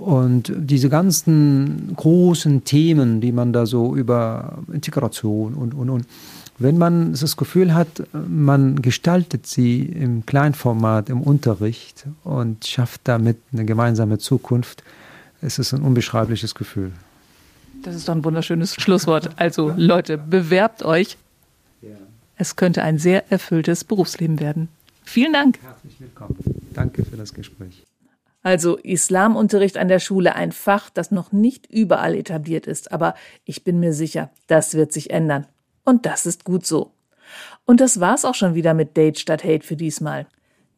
[0.00, 6.06] Und diese ganzen großen Themen, die man da so über Integration und, und, und,
[6.58, 13.36] wenn man das Gefühl hat, man gestaltet sie im Kleinformat, im Unterricht und schafft damit
[13.52, 14.82] eine gemeinsame Zukunft,
[15.42, 16.92] ist es ein unbeschreibliches Gefühl.
[17.82, 19.30] Das ist doch ein wunderschönes Schlusswort.
[19.36, 21.18] Also Leute, bewerbt euch.
[22.36, 24.68] Es könnte ein sehr erfülltes Berufsleben werden.
[25.04, 25.58] Vielen Dank.
[25.62, 26.36] Herzlich willkommen.
[26.72, 27.84] Danke für das Gespräch.
[28.42, 33.14] Also Islamunterricht an der Schule, ein Fach, das noch nicht überall etabliert ist, aber
[33.44, 35.46] ich bin mir sicher, das wird sich ändern.
[35.84, 36.92] Und das ist gut so.
[37.66, 40.26] Und das war's auch schon wieder mit Date statt Hate für diesmal.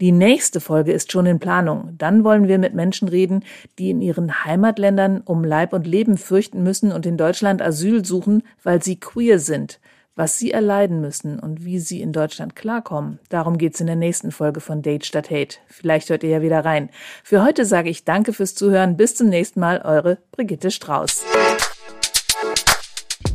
[0.00, 1.94] Die nächste Folge ist schon in Planung.
[1.96, 3.44] Dann wollen wir mit Menschen reden,
[3.78, 8.42] die in ihren Heimatländern um Leib und Leben fürchten müssen und in Deutschland Asyl suchen,
[8.64, 9.78] weil sie queer sind.
[10.14, 13.18] Was sie erleiden müssen und wie sie in Deutschland klarkommen.
[13.30, 15.56] Darum geht's in der nächsten Folge von Date statt Hate.
[15.68, 16.90] Vielleicht hört ihr ja wieder rein.
[17.24, 18.98] Für heute sage ich Danke fürs Zuhören.
[18.98, 19.80] Bis zum nächsten Mal.
[19.82, 21.24] Eure Brigitte Strauß.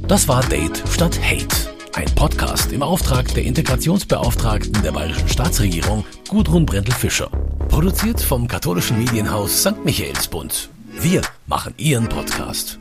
[0.07, 1.55] Das war Date statt Hate.
[1.95, 7.31] Ein Podcast im Auftrag der Integrationsbeauftragten der Bayerischen Staatsregierung Gudrun Brendel-Fischer.
[7.69, 9.83] Produziert vom katholischen Medienhaus St.
[9.83, 10.69] Michaelsbund.
[10.99, 12.79] Wir machen Ihren Podcast.